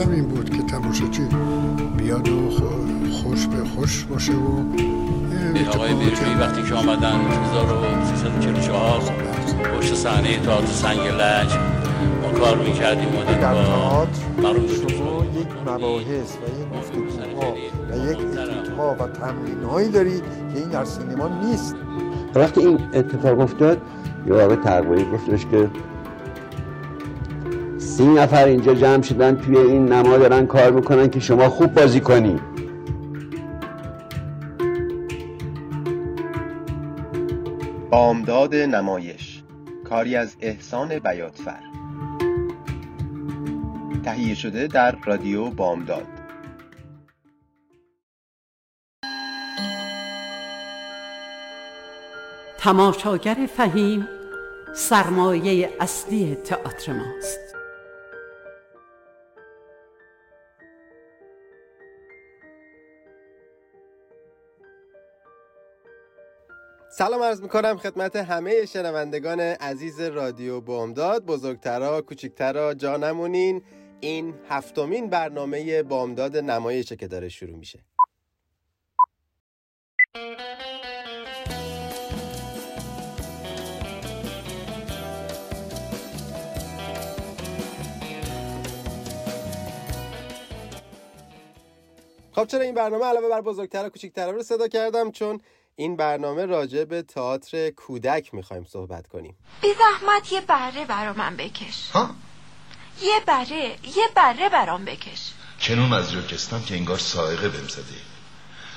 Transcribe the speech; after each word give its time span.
مقصودم 0.00 0.14
این 0.14 0.28
بود 0.28 0.50
که 0.50 0.62
تماشاچی 0.62 1.22
بیاد 1.96 2.28
و 2.28 2.50
خوش 3.12 3.46
به 3.46 3.64
خوش 3.64 4.04
باشه 4.04 4.32
و 4.32 4.62
آقای 5.74 5.94
بیروی 5.94 6.34
وقتی 6.40 6.62
که 6.62 6.74
آمدن 6.74 7.20
1344 7.50 9.00
پشت 9.78 9.94
صحنه 9.94 10.38
تئاتر 10.38 10.66
سنگ 10.66 10.98
لج 10.98 11.54
ما 12.22 12.38
کار 12.38 12.58
می‌کردیم 12.58 13.08
و 13.08 13.24
در 13.24 13.38
تئاتر 13.38 14.12
شما 14.88 15.24
یک 15.24 15.48
مباحث 15.66 16.36
و 16.36 16.60
یک 16.60 16.78
گفتگوها 16.78 17.52
و 17.90 18.10
یک 18.10 18.18
اتودها 18.18 18.96
و 19.00 19.06
تمرین 19.06 19.62
هایی 19.70 19.88
دارید 19.88 20.22
که 20.54 20.58
این 20.58 20.68
در 20.68 20.84
سینما 20.84 21.28
نیست. 21.28 21.76
وقتی 22.34 22.60
این 22.60 22.78
اتفاق 22.94 23.40
افتاد 23.40 23.78
یه 24.26 24.34
آقای 24.34 24.56
تقویی 24.56 25.04
گفتش 25.04 25.46
که 25.46 25.70
سی 28.00 28.06
نفر 28.06 28.44
اینجا 28.44 28.74
جمع 28.74 29.02
شدن 29.02 29.36
توی 29.36 29.56
این 29.58 29.92
نما 29.92 30.18
دارن 30.18 30.46
کار 30.46 30.70
می‌کنن 30.70 31.10
که 31.10 31.20
شما 31.20 31.48
خوب 31.48 31.74
بازی 31.74 32.00
کنی. 32.00 32.40
بامداد 37.90 38.54
نمایش. 38.54 39.42
کاری 39.84 40.16
از 40.16 40.36
احسان 40.40 40.98
بیاتفر 40.98 41.60
تهیه 44.04 44.34
شده 44.34 44.66
در 44.66 44.96
رادیو 45.04 45.50
بامداد. 45.50 46.06
تماشاگر 52.58 53.36
فهیم 53.56 54.08
سرمایه 54.74 55.70
اصلی 55.80 56.34
تئاتر 56.34 56.92
ماست. 56.92 57.49
سلام 67.00 67.22
عرض 67.22 67.42
می‌کنم 67.42 67.76
خدمت 67.76 68.16
همه 68.16 68.66
شنوندگان 68.66 69.40
عزیز 69.40 70.00
رادیو 70.00 70.60
بامداد. 70.60 71.26
بزرگترا 71.26 72.02
کوچیکترا 72.02 72.74
جانمونین. 72.74 73.62
این 74.00 74.34
هفتمین 74.48 75.10
برنامه 75.10 75.82
بامداد 75.82 76.36
نمایشه 76.36 76.96
که 76.96 77.08
داره 77.08 77.28
شروع 77.28 77.56
میشه. 77.56 77.78
خب 92.32 92.46
چرا 92.46 92.60
این 92.60 92.74
برنامه 92.74 93.04
علاوه 93.04 93.28
بر 93.28 93.40
بزرگتر 93.40 93.90
و 94.28 94.32
رو 94.32 94.42
صدا 94.42 94.68
کردم؟ 94.68 95.10
چون 95.10 95.40
این 95.80 95.96
برنامه 95.96 96.46
راجع 96.46 96.84
به 96.84 97.02
تئاتر 97.02 97.70
کودک 97.70 98.34
می‌خوایم 98.34 98.64
صحبت 98.64 99.08
کنیم. 99.08 99.36
بی 99.62 99.68
زحمت 99.74 100.32
یه 100.32 100.40
بره 100.40 100.84
برا 100.84 101.12
من 101.12 101.36
بکش. 101.36 101.90
ها؟ 101.90 102.10
یه 103.02 103.20
بره 103.26 103.64
یه 103.96 104.08
بره 104.16 104.48
برام 104.48 104.84
بکش. 104.84 105.32
چنون 105.58 105.92
از 105.92 106.12
جا 106.12 106.22
کستم 106.22 106.62
که 106.62 106.76
انگار 106.76 106.98
سائقه 106.98 107.48
بهم 107.48 107.68
زده. 107.68 107.84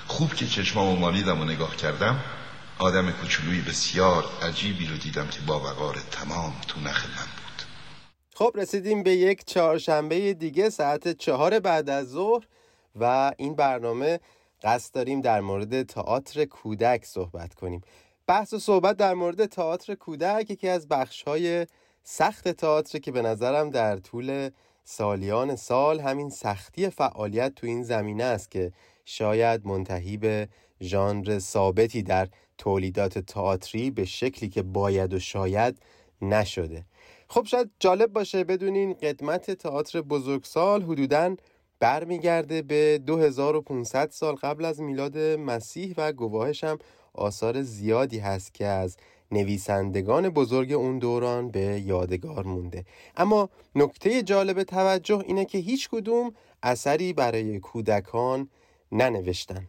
خوب 0.07 0.33
که 0.33 0.47
چشمامو 0.47 0.95
مالیدم 0.95 1.41
و 1.41 1.45
نگاه 1.45 1.75
کردم 1.75 2.19
آدم 2.79 3.11
کوچولوی 3.11 3.61
بسیار 3.61 4.25
عجیبی 4.41 4.87
رو 4.87 4.97
دیدم 4.97 5.27
که 5.27 5.39
با 5.47 5.59
وقار 5.59 5.97
تمام 6.11 6.53
تو 6.67 6.79
نخ 6.79 7.05
من 7.05 7.25
بود. 7.25 7.65
خب 8.35 8.51
رسیدیم 8.55 9.03
به 9.03 9.11
یک 9.11 9.45
چهارشنبه 9.45 10.33
دیگه 10.33 10.69
ساعت 10.69 11.17
چهار 11.17 11.59
بعد 11.59 11.89
از 11.89 12.09
ظهر 12.09 12.43
و 12.95 13.31
این 13.37 13.55
برنامه 13.55 14.19
قصد 14.63 14.93
داریم 14.93 15.21
در 15.21 15.41
مورد 15.41 15.83
تئاتر 15.83 16.45
کودک 16.45 17.05
صحبت 17.05 17.53
کنیم. 17.53 17.81
بحث 18.27 18.53
و 18.53 18.59
صحبت 18.59 18.97
در 18.97 19.13
مورد 19.13 19.45
تئاتر 19.45 19.95
کودک 19.95 20.51
یکی 20.51 20.67
از 20.67 20.87
بخشهای 20.87 21.67
سخت 22.03 22.47
تئاتر 22.47 22.99
که 22.99 23.11
به 23.11 23.21
نظرم 23.21 23.69
در 23.69 23.97
طول 23.97 24.49
سالیان 24.83 25.55
سال 25.55 25.99
همین 25.99 26.29
سختی 26.29 26.89
فعالیت 26.89 27.55
تو 27.55 27.67
این 27.67 27.83
زمینه 27.83 28.23
است 28.23 28.51
که 28.51 28.71
شاید 29.05 29.67
منتهی 29.67 30.17
به 30.17 30.47
ژانر 30.81 31.39
ثابتی 31.39 32.03
در 32.03 32.27
تولیدات 32.57 33.19
تئاتری 33.19 33.91
به 33.91 34.05
شکلی 34.05 34.49
که 34.49 34.61
باید 34.61 35.13
و 35.13 35.19
شاید 35.19 35.81
نشده. 36.21 36.85
خب 37.27 37.45
شاید 37.45 37.71
جالب 37.79 38.13
باشه 38.13 38.43
بدونین 38.43 38.93
قدمت 38.93 39.51
تئاتر 39.51 40.01
بزرگسال 40.01 40.81
حدوداً 40.81 41.35
برمیگرده 41.83 42.61
به 42.61 42.97
2500 42.97 44.09
سال 44.11 44.35
قبل 44.35 44.65
از 44.65 44.81
میلاد 44.81 45.17
مسیح 45.17 45.93
و 45.97 46.13
گواهش 46.13 46.63
هم 46.63 46.79
آثار 47.13 47.61
زیادی 47.61 48.19
هست 48.19 48.53
که 48.53 48.65
از 48.65 48.97
نویسندگان 49.31 50.29
بزرگ 50.29 50.71
اون 50.71 50.99
دوران 50.99 51.51
به 51.51 51.59
یادگار 51.85 52.45
مونده. 52.45 52.85
اما 53.17 53.49
نکته 53.75 54.23
جالب 54.23 54.63
توجه 54.63 55.23
اینه 55.27 55.45
که 55.45 55.57
هیچ 55.57 55.89
کدوم 55.89 56.33
اثری 56.63 57.13
برای 57.13 57.59
کودکان 57.59 58.49
ننوشتن. 58.91 59.67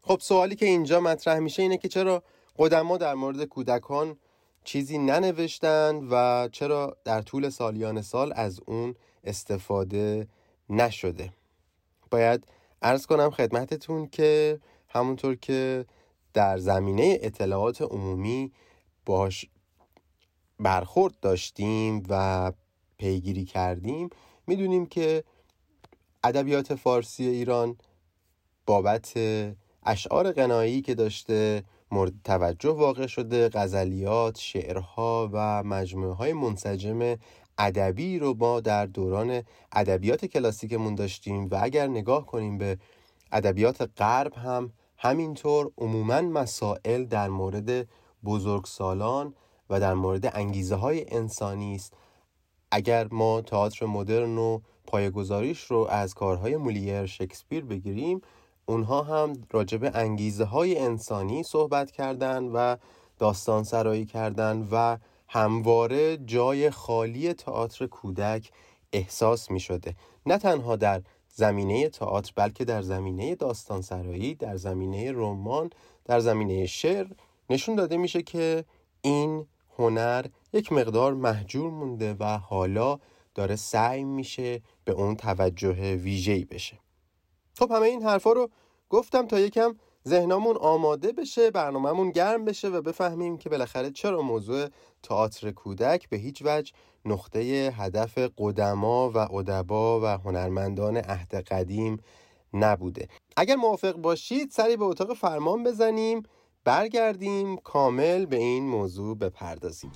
خب 0.00 0.18
سوالی 0.20 0.56
که 0.56 0.66
اینجا 0.66 1.00
مطرح 1.00 1.38
میشه 1.38 1.62
اینه 1.62 1.76
که 1.76 1.88
چرا 1.88 2.22
قدما 2.58 2.96
در 2.96 3.14
مورد 3.14 3.44
کودکان 3.44 4.16
چیزی 4.64 4.98
ننوشتن 4.98 6.08
و 6.10 6.48
چرا 6.52 6.96
در 7.04 7.22
طول 7.22 7.48
سالیان 7.48 8.02
سال 8.02 8.32
از 8.36 8.60
اون 8.66 8.94
استفاده 9.24 10.28
نشده. 10.70 11.32
باید 12.10 12.44
ارز 12.82 13.06
کنم 13.06 13.30
خدمتتون 13.30 14.06
که 14.06 14.60
همونطور 14.88 15.34
که 15.34 15.86
در 16.34 16.58
زمینه 16.58 17.18
اطلاعات 17.22 17.82
عمومی 17.82 18.52
باش 19.06 19.46
برخورد 20.60 21.20
داشتیم 21.20 22.02
و 22.08 22.52
پیگیری 22.98 23.44
کردیم 23.44 24.10
می‌دونیم 24.46 24.86
که 24.86 25.24
ادبیات 26.24 26.74
فارسی 26.74 27.26
ایران 27.26 27.76
بابت 28.66 29.12
اشعار 29.86 30.32
غنایی 30.32 30.82
که 30.82 30.94
داشته 30.94 31.64
مورد 31.90 32.12
توجه 32.24 32.70
واقع 32.70 33.06
شده 33.06 33.48
غزلیات، 33.48 34.38
شعرها 34.38 35.30
و 35.32 35.62
مجموعه 35.62 36.14
های 36.14 36.32
منسجم 36.32 37.16
ادبی 37.58 38.18
رو 38.18 38.34
ما 38.34 38.60
در 38.60 38.86
دوران 38.86 39.42
ادبیات 39.72 40.24
کلاسیکمون 40.24 40.94
داشتیم 40.94 41.48
و 41.50 41.58
اگر 41.62 41.86
نگاه 41.86 42.26
کنیم 42.26 42.58
به 42.58 42.78
ادبیات 43.32 43.90
غرب 43.96 44.34
هم 44.34 44.72
همینطور 44.96 45.70
عموما 45.78 46.20
مسائل 46.20 47.04
در 47.04 47.28
مورد 47.28 47.88
بزرگسالان 48.24 49.34
و 49.70 49.80
در 49.80 49.94
مورد 49.94 50.36
انگیزه 50.36 50.74
های 50.74 51.14
انسانی 51.14 51.74
است. 51.74 51.92
اگر 52.70 53.08
ما 53.10 53.40
تئاتر 53.40 53.86
مدرن 53.86 54.38
و 54.38 54.60
پایگذاریش 54.86 55.60
رو 55.60 55.86
از 55.90 56.14
کارهای 56.14 56.56
مولیر 56.56 57.06
شکسپیر 57.06 57.64
بگیریم 57.64 58.20
اونها 58.66 59.02
هم 59.02 59.32
راجب 59.50 59.90
انگیزه 59.94 60.44
های 60.44 60.78
انسانی 60.78 61.42
صحبت 61.42 61.90
کردن 61.90 62.44
و 62.44 62.76
داستان 63.18 63.64
سرایی 63.64 64.06
کردن 64.06 64.68
و 64.70 64.96
همواره 65.34 66.16
جای 66.16 66.70
خالی 66.70 67.32
تئاتر 67.32 67.86
کودک 67.86 68.50
احساس 68.92 69.50
می 69.50 69.60
شده 69.60 69.94
نه 70.26 70.38
تنها 70.38 70.76
در 70.76 71.02
زمینه 71.28 71.88
تئاتر 71.88 72.32
بلکه 72.36 72.64
در 72.64 72.82
زمینه 72.82 73.34
داستان 73.34 73.82
سرایی 73.82 74.34
در 74.34 74.56
زمینه 74.56 75.12
رمان 75.12 75.70
در 76.04 76.20
زمینه 76.20 76.66
شعر 76.66 77.06
نشون 77.50 77.74
داده 77.74 77.96
میشه 77.96 78.22
که 78.22 78.64
این 79.02 79.46
هنر 79.78 80.26
یک 80.52 80.72
مقدار 80.72 81.14
محجور 81.14 81.70
مونده 81.70 82.16
و 82.20 82.38
حالا 82.38 82.98
داره 83.34 83.56
سعی 83.56 84.04
میشه 84.04 84.62
به 84.84 84.92
اون 84.92 85.16
توجه 85.16 85.94
ویژه‌ای 85.94 86.44
بشه. 86.44 86.78
خب 87.58 87.72
همه 87.72 87.86
این 87.86 88.02
حرفا 88.02 88.32
رو 88.32 88.50
گفتم 88.90 89.26
تا 89.26 89.40
یکم 89.40 89.74
ذهنمون 90.08 90.56
آماده 90.56 91.12
بشه 91.12 91.50
برنامهمون 91.50 92.10
گرم 92.10 92.44
بشه 92.44 92.68
و 92.68 92.82
بفهمیم 92.82 93.38
که 93.38 93.48
بالاخره 93.48 93.90
چرا 93.90 94.22
موضوع 94.22 94.68
تئاتر 95.02 95.50
کودک 95.50 96.08
به 96.08 96.16
هیچ 96.16 96.42
وجه 96.44 96.72
نقطه 97.04 97.40
هدف 97.76 98.18
قدما 98.38 99.10
و 99.10 99.18
ادبا 99.18 100.00
و 100.00 100.06
هنرمندان 100.06 100.96
عهد 100.96 101.34
قدیم 101.34 101.98
نبوده. 102.52 103.08
اگر 103.36 103.56
موافق 103.56 103.92
باشید 103.92 104.50
سری 104.50 104.76
به 104.76 104.84
اتاق 104.84 105.14
فرمان 105.14 105.64
بزنیم 105.64 106.22
برگردیم 106.64 107.56
کامل 107.56 108.26
به 108.26 108.36
این 108.36 108.68
موضوع 108.68 109.18
بپردازیم. 109.18 109.92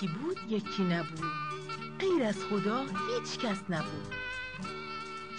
هیچکی 0.00 0.08
بود 0.08 0.38
یکی 0.48 0.84
نبود. 0.84 1.32
غیر 1.98 2.24
از 2.24 2.44
خدا 2.44 2.80
هیچ 2.80 3.38
کس 3.38 3.62
نبود. 3.68 4.14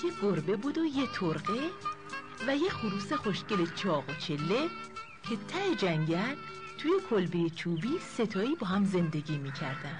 یه 0.03 0.11
گربه 0.21 0.55
بود 0.55 0.77
و 0.77 0.85
یه 0.85 1.07
ترقه 1.07 1.69
و 2.47 2.55
یه 2.55 2.69
خروس 2.69 3.13
خوشگل 3.13 3.65
چاق 3.65 4.09
و 4.09 4.13
چله 4.13 4.69
که 5.29 5.35
ته 5.47 5.75
جنگل 5.75 6.35
توی 6.77 6.91
کلبه 7.09 7.49
چوبی 7.49 7.99
ستایی 7.99 8.55
با 8.55 8.67
هم 8.67 8.85
زندگی 8.85 9.37
می‌کردن. 9.37 9.99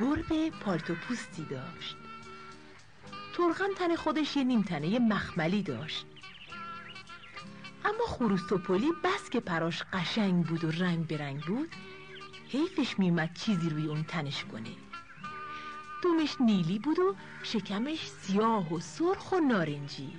گربه 0.00 0.50
پالتو 0.50 0.94
پوستی 0.94 1.44
داشت. 1.44 1.96
ترغم 3.36 3.74
تن 3.78 3.96
خودش 3.96 4.36
یه 4.36 4.44
نیمتنه 4.44 4.98
مخملی 4.98 5.62
داشت. 5.62 6.06
اما 7.84 8.04
خروس 8.06 8.46
توپلی 8.48 8.92
بس 9.04 9.30
که 9.30 9.40
پراش 9.40 9.82
قشنگ 9.92 10.46
بود 10.46 10.64
و 10.64 10.70
رنگ 10.70 11.06
برنگ 11.06 11.40
بود 11.40 11.68
حیفش 12.48 12.98
میومد 12.98 13.34
چیزی 13.34 13.70
روی 13.70 13.86
اون 13.86 14.04
تنش 14.04 14.44
کنه. 14.44 14.70
دومش 16.02 16.36
نیلی 16.40 16.78
بود 16.78 16.98
و 16.98 17.14
شکمش 17.42 18.08
سیاه 18.08 18.74
و 18.74 18.80
سرخ 18.80 19.32
و 19.32 19.40
نارنجی. 19.40 20.18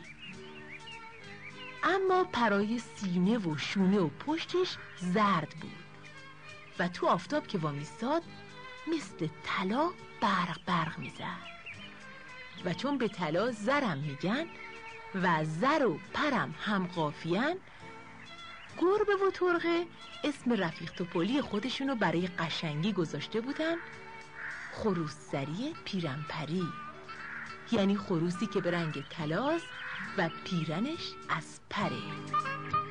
اما 1.84 2.24
پرای 2.24 2.80
سینه 2.80 3.38
و 3.38 3.58
شونه 3.58 4.00
و 4.00 4.10
پشتش 4.10 4.78
زرد 5.00 5.56
بود. 5.62 5.72
و 6.80 6.88
تو 6.88 7.08
آفتاب 7.08 7.48
که 7.48 7.58
وامیستاد 7.58 8.24
مثل 8.96 9.28
طلا 9.44 9.92
برق 10.22 10.60
برق 10.66 11.00
می‌زد. 11.00 11.56
و 12.66 12.74
چون 12.74 12.98
به 12.98 13.08
طلا 13.08 13.52
زرم 13.52 13.98
میگن 13.98 14.46
و 15.16 15.46
زر 15.46 15.86
و 15.86 16.00
پرم 16.14 16.56
هم 16.60 16.88
قافیان 16.88 17.56
گربه 18.78 19.16
و 19.28 19.32
ترغه 19.32 19.86
اسم 20.24 20.52
رفیق 20.52 20.92
توپلی 20.92 21.42
خودشونو 21.42 21.96
برای 21.96 22.28
قشنگی 22.28 22.94
گذاشته 22.94 23.42
بودن. 23.42 23.76
خروسری 24.74 25.76
پیرنپری 25.86 26.64
یعنی 27.72 27.96
خروسی 27.98 28.48
که 28.48 28.62
به 28.62 28.72
رنگ 28.72 29.04
طلاست 29.10 29.68
و 30.18 30.30
پیرنش 30.46 31.14
از 31.30 31.60
پره. 31.70 32.85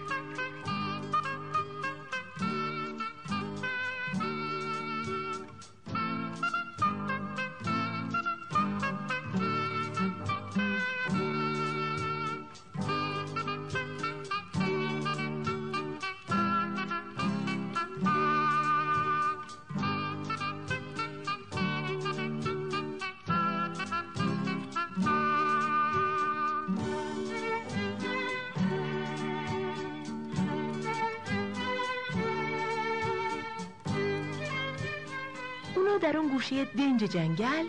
در 36.05 36.17
اون 36.17 36.29
گوشه 36.29 36.65
دنج 36.65 37.05
جنگل 37.05 37.67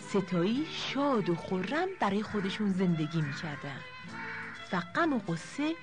ستایی 0.00 0.66
شاد 0.72 1.30
و 1.30 1.34
خورم 1.34 1.88
برای 2.00 2.22
خودشون 2.22 2.72
زندگی 2.72 3.22
می‌کردن 3.22 3.80
و 4.72 4.80
غم 4.80 5.12
و 5.12 5.18
قصه 5.18 5.74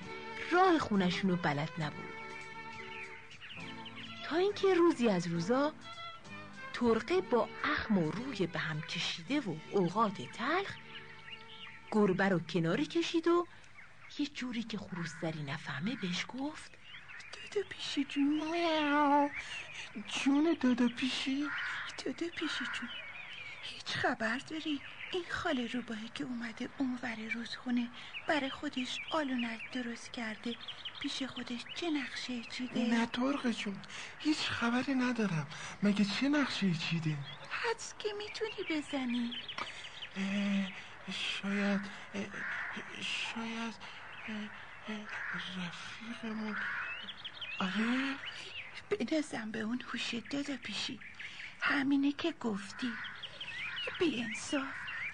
راه 0.52 0.78
خونشون 0.78 1.30
رو 1.30 1.36
بلد 1.36 1.70
نبود. 1.78 2.14
تا 4.24 4.36
اینکه 4.36 4.74
روزی 4.74 5.08
از 5.08 5.26
روزا 5.26 5.72
ترقه 6.72 7.20
با 7.20 7.48
اخم 7.64 7.98
و 7.98 8.10
روی 8.10 8.46
به 8.46 8.58
هم 8.58 8.80
کشیده 8.82 9.40
و 9.40 9.54
اوقات 9.72 10.14
تلخ 10.14 10.74
گربه 11.90 12.28
رو 12.28 12.38
کناری 12.38 12.86
کشید 12.86 13.28
و 13.28 13.46
یه 14.18 14.26
جوری 14.26 14.62
که 14.62 14.78
خروسزری 14.78 15.42
نفهمه 15.42 15.96
بهش 15.96 16.26
گفت 16.28 16.79
دادا 17.50 17.66
پیشی 17.70 18.04
جون. 18.04 18.40
جون 20.08 20.56
دادا 20.60 20.88
پیشی 20.88 21.50
دادا 22.04 22.26
پیشی 22.36 22.66
جون. 22.66 22.88
هیچ 23.62 23.86
خبر 23.96 24.38
داری؟ 24.38 24.82
این 25.10 25.24
خاله 25.30 25.66
روباهی 25.66 26.08
که 26.08 26.24
اومده 26.24 26.68
اونور 26.78 27.16
رودخونه 27.34 27.90
برای 28.26 28.50
خودش 28.50 29.00
آلونک 29.10 29.60
درست 29.72 30.12
کرده. 30.12 30.56
پیش 30.98 31.22
خودش 31.22 31.66
چه 31.74 31.90
نقشه 31.90 32.44
چیده؟ 32.44 32.80
نه 32.90 33.06
ترق 33.06 33.50
جون 33.50 33.82
هیچ 34.18 34.38
خبری 34.38 34.94
ندارم. 34.94 35.48
مگه 35.82 36.04
چه 36.04 36.28
نقشه 36.28 36.74
چیده؟ 36.74 37.16
حدس 37.50 37.94
که 37.98 38.08
می‌تونی 38.18 38.64
بزنی. 38.68 39.34
شاید 41.12 41.80
شاید 43.02 43.74
رفیقمون 45.56 46.56
بنازم 48.90 49.50
به 49.50 49.60
اون 49.60 49.80
هوش 49.92 50.14
دادا 50.14 50.56
پیشی. 50.62 50.98
همینه 51.60 52.12
که 52.12 52.32
گفتی. 52.40 52.92
بی 53.98 54.22
انصاف. 54.22 54.64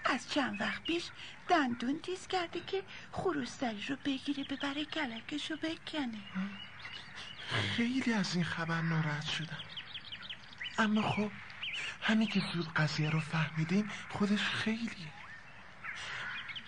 از 0.05 0.31
چند 0.31 0.61
وقت 0.61 0.87
پیش 0.87 1.11
دندون 1.49 1.99
تیز 1.99 2.27
کرده 2.27 2.61
که 2.61 2.83
خروستری 3.13 3.83
رو 3.89 3.97
بگیره 4.05 4.45
ببره 4.45 4.85
کلکش 4.85 5.51
رو 5.51 5.57
بکنه. 5.57 6.19
خیلی 7.77 8.13
از 8.13 8.35
این 8.35 8.45
خبر 8.45 8.83
ناراحت 8.83 9.27
شدم. 9.27 9.63
اما 10.79 11.03
خب 11.03 11.31
همین 12.01 12.29
که 12.29 12.43
زود 12.55 12.73
قضیه 12.75 13.11
رو 13.11 13.21
فهمیدیم 13.21 13.91
خودش 14.11 14.43
خیلیه. 14.43 15.13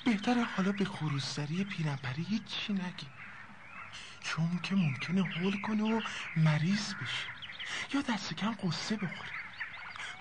بهتره 0.04 0.42
حالا 0.42 0.72
به 0.72 0.84
خروستری 0.84 1.64
پیرنپری 1.64 2.22
هیچی 2.22 2.72
نگیم. 2.72 3.17
چون 4.28 4.58
که 4.62 4.74
ممکنه 4.74 5.22
هول 5.22 5.60
کنه 5.60 5.82
و 5.82 6.00
مریض 6.36 6.94
بشه. 6.94 7.28
یا 7.94 8.00
دست 8.00 8.34
کم 8.34 8.52
قصه 8.52 8.96
بخوره. 8.96 9.30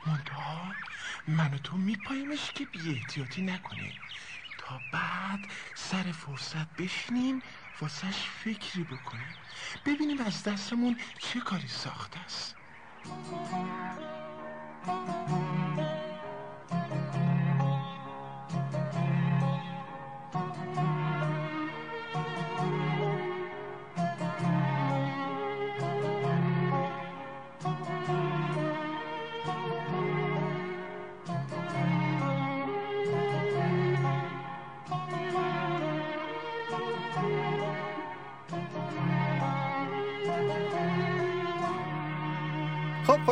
منتها 0.06 0.76
من 1.28 1.54
و 1.54 1.58
تو 1.58 1.78
میپایمش 1.78 2.52
که 2.52 2.66
بی 2.66 2.92
احتیاطی 2.92 3.42
نکنه 3.42 3.94
تا 4.58 4.82
بعد 4.92 5.40
سر 5.76 6.04
فرصت 6.12 6.76
بشینیم 6.78 7.42
واسش 7.82 8.16
فکری 8.44 8.84
بکنیم. 8.84 9.36
ببینیم 9.86 10.22
از 10.22 10.44
دستمون 10.44 10.98
چه 11.20 11.40
کاری 11.40 11.68
ساخته 11.68 12.20
است. 12.20 12.56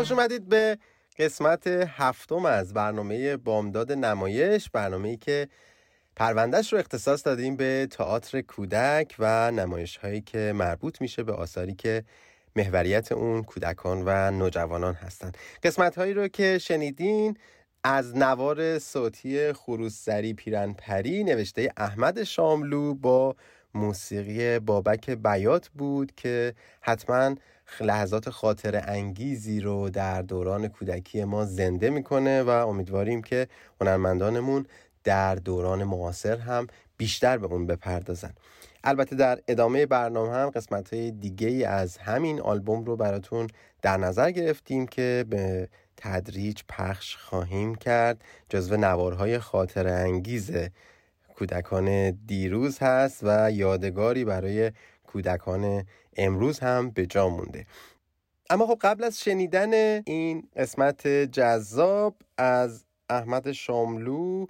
خوش 0.05 0.11
اومدید 0.11 0.49
به 0.49 0.77
قسمت 1.19 1.67
هفتم 1.67 2.45
از 2.45 2.73
برنامه 2.73 3.37
بامداد 3.37 3.91
نمایش 3.91 4.69
برنامه 4.69 5.09
ای 5.09 5.17
که 5.17 5.47
پروندهش 6.15 6.73
رو 6.73 6.79
اختصاص 6.79 7.25
دادیم 7.25 7.55
به 7.55 7.87
تئاتر 7.91 8.41
کودک 8.41 9.15
و 9.19 9.51
نمایش 9.51 9.97
هایی 9.97 10.21
که 10.21 10.53
مربوط 10.55 11.01
میشه 11.01 11.23
به 11.23 11.33
آثاری 11.33 11.75
که 11.75 12.03
محوریت 12.55 13.11
اون 13.11 13.43
کودکان 13.43 14.03
و 14.05 14.31
نوجوانان 14.31 14.93
هستند 14.93 15.37
قسمت 15.63 15.97
هایی 15.97 16.13
رو 16.13 16.27
که 16.27 16.57
شنیدین 16.57 17.37
از 17.83 18.17
نوار 18.17 18.79
صوتی 18.79 19.53
خروسزری 19.53 20.33
پیرنپری 20.33 21.23
نوشته 21.23 21.71
احمد 21.77 22.23
شاملو 22.23 22.93
با 22.93 23.35
موسیقی 23.73 24.59
بابک 24.59 25.09
بیات 25.09 25.69
بود 25.69 26.11
که 26.15 26.53
حتما 26.81 27.35
لحظات 27.79 28.29
خاطر 28.29 28.83
انگیزی 28.87 29.59
رو 29.59 29.89
در 29.89 30.21
دوران 30.21 30.67
کودکی 30.67 31.23
ما 31.23 31.45
زنده 31.45 31.89
می‌کنه 31.89 32.43
و 32.43 32.49
امیدواریم 32.49 33.21
که 33.21 33.47
هنرمندانمون 33.81 34.65
در 35.03 35.35
دوران 35.35 35.83
معاصر 35.83 36.37
هم 36.37 36.67
بیشتر 36.97 37.37
به 37.37 37.47
اون 37.47 37.67
بپردازن. 37.67 38.33
البته 38.83 39.15
در 39.15 39.39
ادامه 39.47 39.85
برنامه 39.85 40.33
هم 40.33 40.49
قسمت 40.49 40.93
های 40.93 41.11
دیگه 41.11 41.67
از 41.67 41.97
همین 41.97 42.41
آلبوم 42.41 42.85
رو 42.85 42.95
براتون 42.95 43.47
در 43.81 43.97
نظر 43.97 44.31
گرفتیم 44.31 44.87
که 44.87 45.25
به 45.29 45.69
تدریج 45.97 46.61
پخش 46.69 47.15
خواهیم 47.15 47.75
کرد. 47.75 48.21
جزو 48.49 48.77
نوارهای 48.77 49.39
خاطر 49.39 49.87
انگیز 49.87 50.51
کودکان 51.35 52.11
دیروز 52.11 52.79
هست 52.79 53.19
و 53.23 53.51
یادگاری 53.51 54.25
برای 54.25 54.71
کودکان 55.15 55.83
امروز 56.17 56.59
هم 56.59 56.89
به 56.89 57.05
جا 57.05 57.29
مونده. 57.29 57.65
اما 58.49 58.67
خب 58.67 58.77
قبل 58.81 59.03
از 59.03 59.19
شنیدن 59.19 59.73
این 60.05 60.47
قسمت 60.55 61.07
جذاب 61.07 62.15
از 62.37 62.83
احمد 63.09 63.51
شاملو 63.51 64.45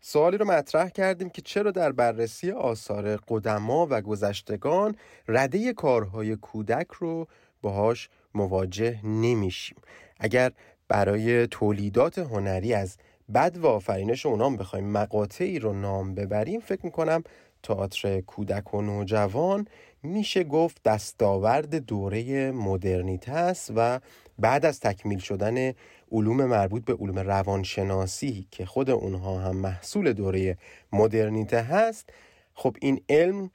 سوالی 0.00 0.36
رو 0.36 0.44
مطرح 0.44 0.88
کردیم 0.88 1.30
که 1.30 1.42
چرا 1.42 1.70
در 1.70 1.92
بررسی 1.92 2.50
آثار 2.50 3.16
قدما 3.16 3.86
و 3.90 4.00
گذشتگان 4.00 4.96
رده 5.28 5.72
کارهای 5.72 6.36
کودک 6.36 6.86
رو 6.98 7.28
باهاش 7.62 8.08
مواجه 8.34 9.06
نمیشیم. 9.06 9.78
اگر 10.20 10.52
برای 10.88 11.46
تولیدات 11.46 12.18
هنری 12.18 12.74
از 12.74 12.96
بد 13.34 13.56
و 13.58 13.66
آفرینش 13.66 14.26
اونام 14.26 14.56
بخوایم 14.56 14.90
مقاطعی 14.90 15.58
رو 15.58 15.72
نام 15.72 16.14
ببریم 16.14 16.60
فکر 16.60 16.84
می‌کنم 16.86 17.24
تئاتر 17.62 18.20
کودک 18.20 18.74
و 18.74 18.82
نوجوان 18.82 19.68
میشه 20.02 20.44
گفت 20.44 20.82
دستاورد 20.82 21.74
دوره 21.74 22.50
مدرنیته 22.52 23.32
است 23.32 23.72
و 23.76 24.00
بعد 24.38 24.66
از 24.66 24.80
تکمیل 24.80 25.18
شدن 25.18 25.72
علوم 26.12 26.44
مربوط 26.44 26.84
به 26.84 26.94
علوم 26.94 27.18
روانشناسی 27.18 28.46
که 28.50 28.66
خود 28.66 28.90
اونها 28.90 29.40
هم 29.40 29.56
محصول 29.56 30.12
دوره 30.12 30.58
مدرنیته 30.92 31.62
هست 31.62 32.10
خب 32.54 32.76
این 32.80 33.00
علم 33.08 33.50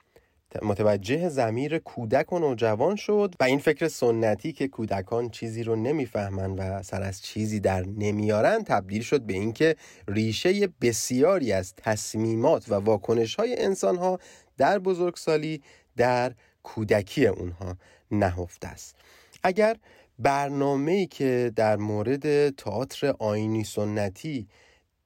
متوجه 0.62 1.28
زمیر 1.28 1.78
کودک 1.78 2.32
و 2.32 2.38
نوجوان 2.38 2.96
شد 2.96 3.34
و 3.40 3.44
این 3.44 3.58
فکر 3.58 3.88
سنتی 3.88 4.52
که 4.52 4.68
کودکان 4.68 5.30
چیزی 5.30 5.62
رو 5.62 5.76
نمی‌فهمن 5.76 6.50
و 6.50 6.82
سر 6.82 7.02
از 7.02 7.22
چیزی 7.22 7.60
در 7.60 7.84
نمیارن 7.86 8.64
تبدیل 8.64 9.02
شد 9.02 9.20
به 9.20 9.32
اینکه 9.32 9.76
ریشه 10.08 10.68
بسیاری 10.80 11.52
از 11.52 11.74
تصمیمات 11.76 12.68
و 12.68 12.74
واکنش 12.74 13.34
های 13.34 13.62
انسان 13.62 13.96
ها 13.96 14.18
در 14.58 14.78
بزرگسالی 14.78 15.62
در 15.96 16.32
کودکی 16.62 17.26
اونها 17.26 17.76
نهفته 18.10 18.68
است. 18.68 18.96
اگر 19.42 19.76
برنامه‌ای 20.18 21.06
که 21.06 21.52
در 21.56 21.76
مورد 21.76 22.50
تئاتر 22.50 23.14
آینی 23.18 23.64
سنتی 23.64 24.48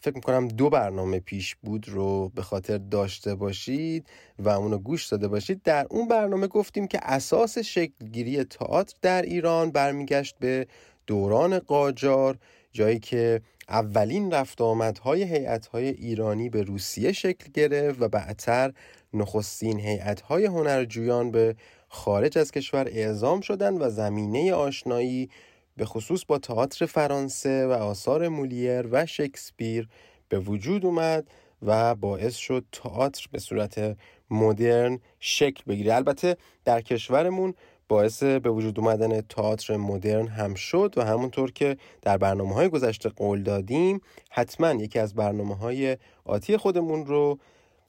فکر 0.02 0.14
می‌کنم 0.14 0.48
دو 0.48 0.70
برنامه 0.70 1.20
پیش 1.20 1.56
بود 1.56 1.88
رو 1.88 2.28
به 2.28 2.42
خاطر 2.42 2.78
داشته 2.78 3.34
باشید 3.34 4.06
و 4.38 4.48
اونو 4.48 4.78
گوش 4.78 5.06
داده 5.06 5.28
باشید 5.28 5.62
در 5.62 5.86
اون 5.90 6.08
برنامه 6.08 6.46
گفتیم 6.46 6.86
که 6.86 6.98
اساس 7.02 7.58
شکلگیری 7.58 8.44
تئاتر 8.44 8.94
در 9.02 9.22
ایران 9.22 9.70
برمیگشت 9.70 10.36
به 10.40 10.66
دوران 11.06 11.58
قاجار 11.58 12.38
جایی 12.72 12.98
که 12.98 13.40
اولین 13.68 14.30
رفت 14.30 14.60
آمدهای 14.60 15.22
هیئت‌های 15.22 15.88
ایرانی 15.88 16.48
به 16.48 16.62
روسیه 16.62 17.12
شکل 17.12 17.50
گرفت 17.54 18.02
و 18.02 18.08
بعدتر 18.08 18.72
نخستین 19.12 19.80
هیئت‌های 19.80 20.44
هنرجویان 20.46 21.30
به 21.30 21.56
خارج 21.88 22.38
از 22.38 22.50
کشور 22.50 22.88
اعزام 22.88 23.40
شدند 23.40 23.82
و 23.82 23.90
زمینه 23.90 24.54
آشنایی 24.54 25.30
به 25.76 25.84
خصوص 25.84 26.24
با 26.24 26.38
تئاتر 26.38 26.86
فرانسه 26.86 27.66
و 27.66 27.70
آثار 27.70 28.28
مولیر 28.28 28.86
و 28.90 29.06
شکسپیر 29.06 29.88
به 30.28 30.38
وجود 30.38 30.86
اومد 30.86 31.30
و 31.62 31.94
باعث 31.94 32.36
شد 32.36 32.64
تئاتر 32.72 33.26
به 33.32 33.38
صورت 33.38 33.96
مدرن 34.30 34.98
شکل 35.20 35.62
بگیره. 35.68 35.94
البته 35.94 36.36
در 36.64 36.80
کشورمون 36.80 37.54
باعث 37.88 38.22
به 38.22 38.50
وجود 38.50 38.78
اومدن 38.78 39.20
تئاتر 39.20 39.76
مدرن 39.76 40.28
هم 40.28 40.54
شد 40.54 40.94
و 40.96 41.04
همونطور 41.04 41.52
که 41.52 41.76
در 42.02 42.18
برنامه 42.18 42.54
های 42.54 42.68
گذشته 42.68 43.08
قول 43.08 43.42
دادیم 43.42 44.00
حتما 44.30 44.70
یکی 44.70 44.98
از 44.98 45.14
برنامه 45.14 45.56
های 45.56 45.96
آتی 46.24 46.56
خودمون 46.56 47.06
رو 47.06 47.38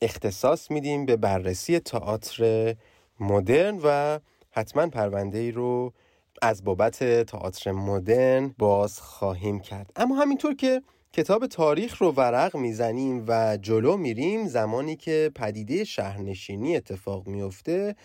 اختصاص 0.01 0.71
میدیم 0.71 1.05
به 1.05 1.15
بررسی 1.17 1.79
تئاتر 1.79 2.75
مدرن 3.19 3.79
و 3.83 4.19
حتما 4.51 4.87
پرونده 4.87 5.37
ای 5.37 5.51
رو 5.51 5.93
از 6.41 6.63
بابت 6.63 7.23
تئاتر 7.23 7.71
مدرن 7.71 8.55
باز 8.57 8.99
خواهیم 8.99 9.59
کرد. 9.59 9.91
اما 9.95 10.15
همینطور 10.15 10.55
که 10.55 10.81
کتاب 11.13 11.47
تاریخ 11.47 12.01
رو 12.01 12.11
ورق 12.11 12.57
می‌زنیم 12.57 13.25
و 13.27 13.57
جلو 13.61 13.97
میریم 13.97 14.47
زمانی 14.47 14.95
که 14.95 15.31
پدیده 15.35 15.83
شهرنشینی 15.83 16.75
اتفاق 16.75 17.27
میفته 17.27 17.95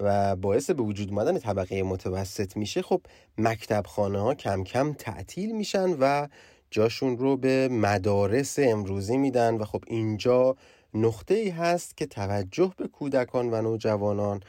و 0.00 0.36
باعث 0.36 0.70
به 0.70 0.82
وجود 0.82 1.08
اومدن 1.08 1.38
طبقه 1.38 1.82
متوسط 1.82 2.56
میشه 2.56 2.82
خب 2.82 3.00
مکتب 3.38 3.82
خانه 3.86 4.18
ها 4.18 4.34
کم 4.34 4.64
کم 4.64 4.92
تعطیل 4.92 5.52
میشن 5.56 5.96
و 6.00 6.28
جاشون 6.70 7.18
رو 7.18 7.36
به 7.36 7.68
مدارس 7.68 8.58
امروزی 8.58 9.16
میدن 9.16 9.54
و 9.54 9.64
خب 9.64 9.84
اینجا 9.86 10.56
نقطه 10.94 11.34
ای 11.34 11.50
هست 11.50 11.96
که 11.96 12.06
توجه 12.06 12.74
به 12.76 12.88
کودکان 12.88 13.50
و 13.50 13.62
نوجوانان 13.62 14.42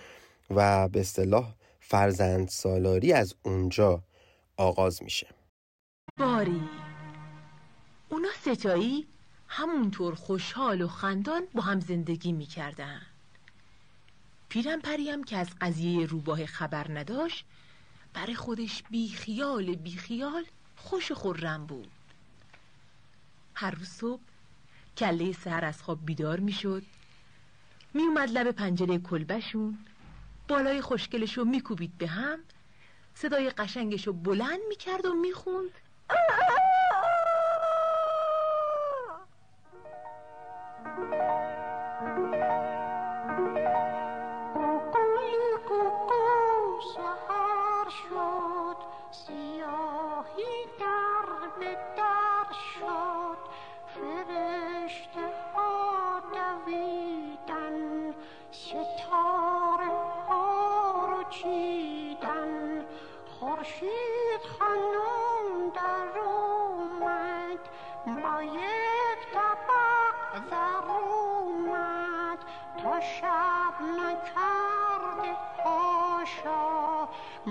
و 0.50 0.90
به 0.90 1.00
اصطلاح 1.00 1.54
فرزند 1.80 2.48
سالاری 2.48 3.14
از 3.14 3.36
اونجا 3.44 4.04
آغاز 4.58 5.04
میشه. 5.04 5.28
باری. 6.18 6.62
اونا 8.10 8.30
ستایی 8.42 9.08
همونطور 9.48 10.16
خوشحال 10.16 10.82
و 10.82 10.88
خندان 10.88 11.48
با 11.54 11.62
هم 11.62 11.80
زندگی 11.80 12.32
می‌کردن. 12.32 13.02
پیرم 14.50 14.82
پریم 14.82 15.24
که 15.24 15.38
از 15.38 15.48
قضیه 15.62 16.06
روباه 16.06 16.46
خبر 16.46 16.92
نداشت 16.92 17.46
برای 18.14 18.36
خودش 18.36 18.84
بی 18.90 19.10
خیال 19.10 19.76
بی 19.76 19.92
خیال 19.92 20.46
خوش 20.76 21.12
خورم 21.12 21.66
بود. 21.66 21.92
هر 23.56 23.72
روز 23.72 23.90
صبح 23.90 24.22
کله 24.98 25.32
سهر 25.34 25.66
از 25.66 25.82
خواب 25.84 26.06
بیدار 26.06 26.40
می‌شد. 26.40 26.84
میومد 27.94 28.30
لب 28.30 28.52
پنجره 28.52 28.98
کلبشون 28.98 29.78
بالای 30.48 30.82
خوشگلشو 30.82 31.44
میکوبید 31.44 31.98
به 31.98 32.08
هم. 32.08 32.40
صدای 33.16 33.50
قشنگشو 33.50 34.14
بلند 34.14 34.60
می‌کرد 34.70 35.06
و 35.06 35.14
می‌خوند. 35.14 35.72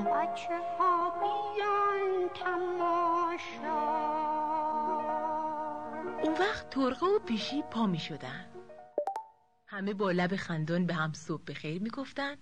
بچه 0.05 0.61
ها 0.79 1.11
بیان 1.21 2.29
تماشا. 2.29 3.85
اون 6.23 6.33
وقت 6.41 6.71
ترقه 6.71 7.07
و 7.07 7.19
پیشی 7.19 7.63
پا 7.63 7.87
می 7.87 7.99
شدن. 7.99 8.47
همه 9.67 9.95
با 9.95 10.11
لب 10.11 10.37
خندان 10.37 10.87
به 10.87 10.95
هم 10.95 11.13
صبح 11.13 11.43
بخیر 11.47 11.83
می 11.83 11.91
گفتن. 11.91 12.37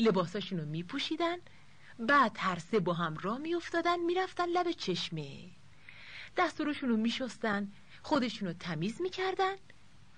لباساشون 0.00 0.58
رو 0.58 0.66
می 0.66 0.82
پوشیدن. 0.82 1.36
بعد 1.98 2.36
هر 2.38 2.58
سه 2.58 2.80
با 2.80 2.92
هم 2.92 3.16
را 3.16 3.38
می 3.38 3.54
افتادن 3.54 4.00
می 4.00 4.14
رفتن 4.14 4.46
لب 4.46 4.70
چشمه. 4.70 5.50
دستورشون 6.36 6.88
رو 6.88 7.08
شستن 7.08 7.72
خودشون 8.02 8.48
رو 8.48 8.54
تمیز 8.54 9.00
می 9.00 9.10
کردن 9.10 9.56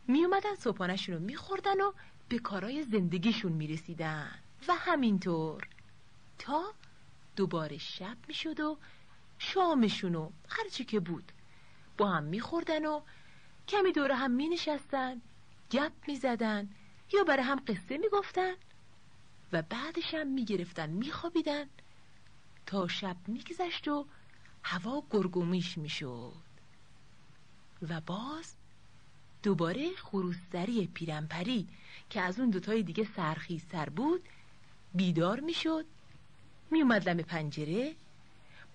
می 0.09 0.25
اومدن 0.25 0.54
صبحانشون 0.54 1.14
رو 1.14 1.21
می 1.21 1.37
خوردن 1.37 1.81
و 1.81 1.93
به 2.28 2.38
کارای 2.38 2.83
زندگیشون 2.83 3.52
می 3.52 3.66
رسیدن 3.66 4.38
و 4.69 4.75
همینطور 4.75 5.69
تا 6.38 6.75
دوباره 7.37 7.78
شب 7.78 8.16
می‌شد 8.28 8.61
و 8.61 8.78
شامشون 9.38 10.14
و 10.14 10.31
هرچی 10.49 10.85
که 10.85 11.00
بود 11.00 11.33
با 11.99 12.09
هم 12.09 12.25
میخوردن 12.25 12.87
و 12.87 13.00
کمی 13.69 13.93
دور 13.93 14.12
هم 14.12 14.31
می 14.31 14.49
نشستن 14.49 15.21
گپ 15.71 15.93
می 16.09 16.16
زدن 16.16 16.69
یا 17.12 17.25
برای 17.25 17.43
هم 17.43 17.62
قصه 17.66 17.99
می 17.99 18.09
گفتن 18.09 18.54
و 19.54 19.62
بعدش 19.62 20.14
هم 20.14 20.26
می 20.26 20.44
گرفتن 20.44 20.90
می 20.90 21.11
خوابیدن 21.11 21.64
تا 22.66 22.88
شب 22.88 23.16
میگذشت 23.26 23.88
و 23.88 24.06
هوا 24.62 25.02
گرگومیش 25.11 25.78
می 25.78 25.88
شد 25.88 26.32
و 27.88 28.00
باز 28.00 28.54
دوباره 29.42 29.96
خروستری 29.96 30.87
پیرمپری 30.94 31.68
که 32.11 32.20
از 32.20 32.40
اون 32.40 32.50
دوتای 32.50 32.82
دیگه 32.82 33.08
سرخیزتر 33.16 33.88
بود 33.88 34.23
بیدار 34.94 35.40
می 35.40 35.54
شد 35.54 35.87
می 36.70 36.82
اومد 36.82 37.08
لم 37.08 37.16
پنجره 37.16 37.94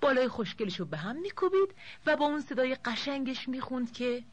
بالای 0.01 0.27
خوشگلشو 0.27 0.85
به 0.85 0.97
هم 0.97 1.21
میکوبید 1.21 1.75
و 2.05 2.15
با 2.15 2.25
اون 2.25 2.41
صدای 2.41 2.75
قشنگش 2.75 3.49
می‌خوند 3.49 3.93
که 3.93 4.23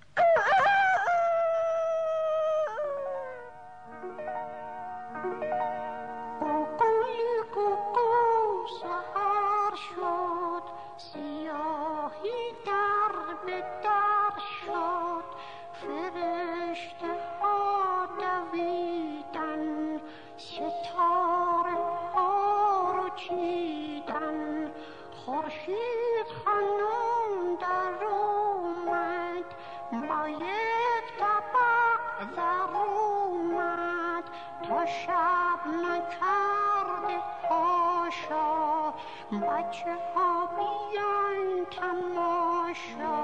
خورشید 25.26 26.26
خانم 26.44 27.56
در 27.60 28.04
اومد 28.04 29.44
با 29.92 30.28
یک 30.28 31.06
طبق 31.20 32.36
در 32.36 32.76
اومد. 32.76 34.24
تا 34.68 34.86
شب 34.86 35.60
نکرد 35.66 37.22
هاشا 37.50 38.90
بچه 39.30 39.96
ها 40.14 40.46
بیان 40.56 41.66
تماشا. 41.70 43.16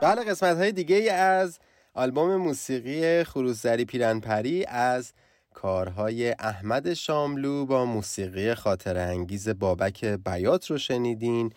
بله 0.00 0.24
قسمت 0.24 0.56
های 0.56 0.72
دیگه 0.72 1.12
از 1.12 1.58
آلبوم 1.94 2.36
موسیقی 2.36 3.24
خروزدری 3.24 3.84
پیرنپری 3.84 4.64
از 4.64 5.12
کارهای 5.54 6.30
احمد 6.30 6.94
شاملو 6.94 7.66
با 7.66 7.84
موسیقی 7.84 8.54
خاطر 8.54 8.96
انگیز 8.96 9.48
بابک 9.48 10.04
بیات 10.04 10.70
رو 10.70 10.78
شنیدین. 10.78 11.52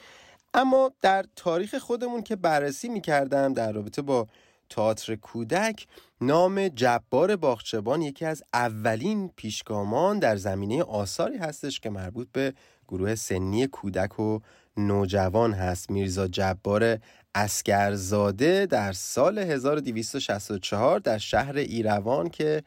اما 0.54 0.92
در 1.02 1.26
تاریخ 1.36 1.76
خودمون 1.76 2.22
که 2.22 2.36
بررسی 2.36 2.90
می‌کردم 2.90 3.54
در 3.54 3.72
رابطه 3.72 4.02
با 4.02 4.28
تئاتر 4.70 5.16
کودک 5.16 5.88
نام 6.22 6.68
جبار 6.68 7.36
باغچبان 7.36 8.02
یکی 8.02 8.26
از 8.26 8.44
اولین 8.54 9.32
پیشگامان 9.36 10.20
در 10.20 10.36
زمینه 10.36 10.84
آثاری 10.84 11.38
هستش 11.38 11.80
که 11.80 11.90
مربوط 11.90 12.28
به 12.32 12.54
گروه 12.88 13.16
سنی 13.16 13.68
کودک 13.68 14.20
و 14.20 14.40
نوجوان 14.78 15.54
هست. 15.54 15.92
میرزا 15.92 16.28
جبار 16.28 16.98
اسکرزاده 17.36 18.66
در 18.66 18.92
سال 18.92 19.40
1264 19.40 21.00
در 21.00 21.18
شهر 21.18 21.58
ایروان 21.58 22.30
که 22.30 22.64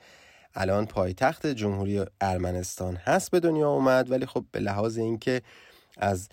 الان 0.60 0.86
پایتخت 0.86 1.46
جمهوری 1.46 2.04
ارمنستان 2.20 2.96
هست 2.96 3.30
به 3.30 3.40
دنیا 3.40 3.70
اومد 3.70 4.10
ولی 4.10 4.26
خب 4.26 4.44
به 4.52 4.60
لحاظ 4.60 4.98
اینکه 4.98 5.42
از 5.96 6.28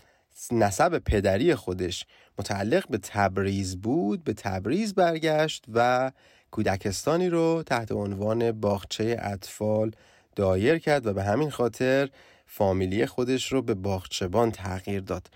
نسب 0.52 0.98
پدری 0.98 1.56
خودش 1.56 2.06
متعلق 2.40 2.90
به 2.90 2.98
تبریز 2.98 3.82
بود 3.82 4.24
به 4.24 4.34
تبریز 4.34 4.94
برگشت 4.94 5.66
و 5.74 6.12
کودکستانی 6.52 7.30
رو 7.30 7.64
تحت 7.66 7.92
عنوان 7.92 8.52
باغچه 8.52 9.18
اطفال 9.20 9.92
دایر 10.36 10.78
کرد 10.78 11.08
و 11.08 11.14
به 11.14 11.24
همین 11.24 11.50
خاطر 11.50 12.10
فامیلی 12.46 13.06
خودش 13.06 13.52
رو 13.52 13.62
به 13.62 13.74
باغچبان 13.74 14.52
تغییر 14.52 15.02
داد. 15.02 15.28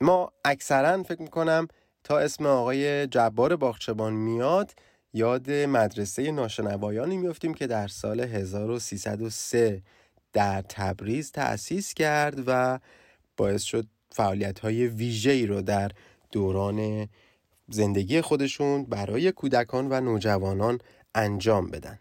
ما 0.00 0.32
اکثرا 0.44 1.02
فکر 1.02 1.22
می‌کنم 1.22 1.68
تا 2.04 2.18
اسم 2.18 2.46
آقای 2.46 3.06
جبار 3.06 3.56
باغچبان 3.56 4.12
میاد 4.12 4.72
یاد 5.12 5.50
مدرسه 5.50 6.32
ناشنوایانی 6.32 7.16
میفتیم 7.16 7.54
که 7.54 7.66
در 7.66 7.88
سال 7.88 8.20
1303 8.20 9.82
در 10.32 10.62
تبریز 10.62 11.32
تأسیس 11.32 11.94
کرد 11.94 12.42
و 12.46 12.78
باعث 13.36 13.62
شد 13.62 13.86
فعالیت 14.10 14.58
های 14.58 14.86
ویژه‌ای 14.86 15.46
رو 15.46 15.62
در 15.62 15.90
دوران 16.32 17.08
زندگی 17.68 18.20
خودشون 18.20 18.84
برای 18.84 19.32
کودکان 19.32 19.88
و 19.92 20.00
نوجوانان 20.00 20.78
انجام 21.14 21.70
بدن. 21.70 21.98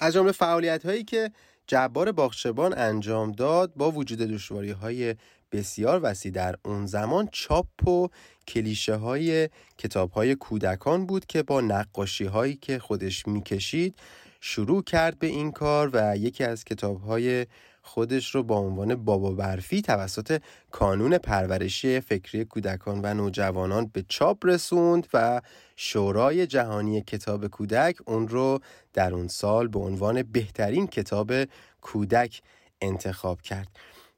از 0.00 0.12
جمله 0.12 0.32
فعالیت 0.32 0.86
هایی 0.86 1.04
که 1.04 1.30
جبار 1.66 2.12
باغچبان 2.12 2.78
انجام 2.78 3.32
داد 3.32 3.72
با 3.74 3.90
وجود 3.90 4.18
دشواری 4.18 4.70
های 4.70 5.14
بسیار 5.52 6.00
وسیع. 6.02 6.32
در 6.32 6.56
اون 6.64 6.86
زمان 6.86 7.28
چاپ 7.32 7.88
و 7.88 8.08
کلیشه 8.48 8.94
های 8.94 9.48
کتاب 9.78 10.10
های 10.10 10.34
کودکان 10.34 11.06
بود 11.06 11.26
که 11.26 11.42
با 11.42 11.60
نقاشی 11.60 12.24
هایی 12.24 12.54
که 12.54 12.78
خودش 12.78 13.26
می‌کشید 13.26 13.94
شروع 14.40 14.82
کرد 14.82 15.18
به 15.18 15.26
این 15.26 15.52
کار 15.52 15.90
و 15.92 16.16
یکی 16.16 16.44
از 16.44 16.64
کتاب 16.64 17.00
های 17.00 17.46
خودش 17.82 18.34
رو 18.34 18.42
با 18.42 18.56
عنوان 18.56 18.94
بابا 18.94 19.32
برفی 19.32 19.82
توسط 19.82 20.40
کانون 20.70 21.18
پرورشی 21.18 22.00
فکری 22.00 22.44
کودکان 22.44 23.00
و 23.02 23.14
نوجوانان 23.14 23.90
به 23.92 24.04
چاپ 24.08 24.46
رسوند 24.46 25.06
و 25.14 25.40
شورای 25.76 26.46
جهانی 26.46 27.02
کتاب 27.02 27.46
کودک 27.46 27.96
اون 28.06 28.28
رو 28.28 28.60
در 28.92 29.14
اون 29.14 29.28
سال 29.28 29.68
به 29.68 29.78
عنوان 29.78 30.22
بهترین 30.22 30.86
کتاب 30.86 31.32
کودک 31.80 32.42
انتخاب 32.80 33.42
کرد. 33.42 33.68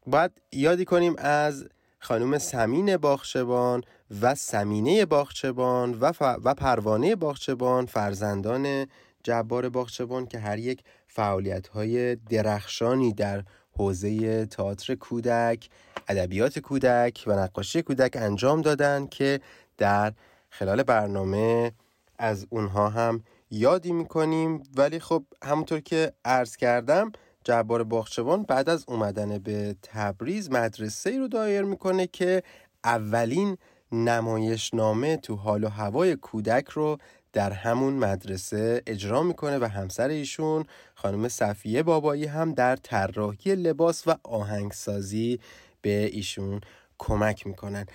باید 0.06 0.30
یادی 0.52 0.84
کنیم 0.84 1.14
از 1.18 1.68
خانم 1.98 2.38
سمین 2.38 2.96
باخشبان 2.96 3.84
و 4.20 4.34
سمینه 4.34 5.04
باخچبان 5.04 5.94
و, 6.00 6.12
و 6.20 6.54
پروانه 6.54 7.16
باخچبان 7.16 7.86
فرزندان 7.86 8.86
جبار 9.22 9.68
باخچبان 9.68 10.26
که 10.26 10.38
هر 10.38 10.58
یک 10.58 10.82
فعالیت 11.06 11.68
های 11.68 12.16
درخشانی 12.16 13.12
در 13.12 13.44
حوزه 13.76 14.46
تئاتر 14.46 14.94
کودک، 14.94 15.68
ادبیات 16.08 16.58
کودک 16.58 17.24
و 17.26 17.32
نقاشی 17.32 17.82
کودک 17.82 18.16
انجام 18.16 18.62
دادن 18.62 19.06
که 19.06 19.40
در 19.78 20.12
خلال 20.50 20.82
برنامه 20.82 21.72
از 22.18 22.46
اونها 22.50 22.88
هم 22.88 23.22
یادی 23.50 23.92
می‌کنیم. 23.92 24.62
ولی 24.76 24.98
خب 24.98 25.24
همونطور 25.44 25.80
که 25.80 26.12
عرض 26.24 26.56
کردم 26.56 27.12
جبار 27.44 27.84
باخچبان 27.84 28.42
بعد 28.42 28.68
از 28.68 28.84
اومدن 28.88 29.38
به 29.38 29.76
تبریز 29.82 30.50
مدرسه 30.50 31.10
ای 31.10 31.18
رو 31.18 31.28
دایر 31.28 31.62
می‌کنه 31.62 32.06
که 32.06 32.42
اولین 32.84 33.56
نمایشنامه 33.92 35.16
تو 35.16 35.36
حال 35.36 35.64
و 35.64 35.68
هوای 35.68 36.16
کودک 36.16 36.68
رو 36.68 36.98
در 37.32 37.52
همون 37.52 37.94
مدرسه 37.94 38.82
اجرا 38.86 39.22
می‌کنه 39.22 39.58
و 39.58 39.64
همسر 39.64 40.08
ایشون 40.08 40.64
خانم 40.94 41.28
صفیه 41.28 41.82
بابایی 41.82 42.24
هم 42.24 42.54
در 42.54 42.76
طراحی 42.76 43.54
لباس 43.54 44.08
و 44.08 44.14
آهنگسازی 44.22 45.40
به 45.82 46.04
ایشون 46.04 46.60
کمک 46.98 47.46
می‌کنن. 47.46 47.86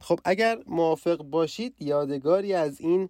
خب 0.00 0.20
اگر 0.24 0.58
موافق 0.66 1.16
باشید 1.16 1.74
یادگاری 1.80 2.54
از 2.54 2.80
این 2.80 3.08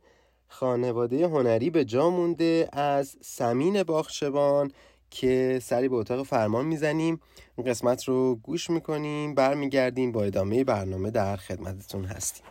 خانواده 0.49 1.27
هنری 1.27 1.71
به 1.71 1.85
جا 1.85 2.11
مونده 2.11 2.69
از 2.73 3.17
سمین 3.21 3.83
باخشبان 3.83 4.73
که 5.11 5.59
سری 5.63 5.89
به 5.89 5.97
اتاق 5.97 6.27
فرمان 6.27 6.67
می‌زنیم 6.67 7.21
این 7.57 7.67
قسمت 7.67 8.05
رو 8.05 8.37
گوش 8.37 8.71
می‌کنیم 8.71 9.35
برمیگردیم 9.35 10.13
با 10.13 10.25
ادامه 10.25 10.65
برنامه 10.65 11.11
در 11.11 11.37
خدمتتون 11.37 12.05
هستیم. 12.05 12.47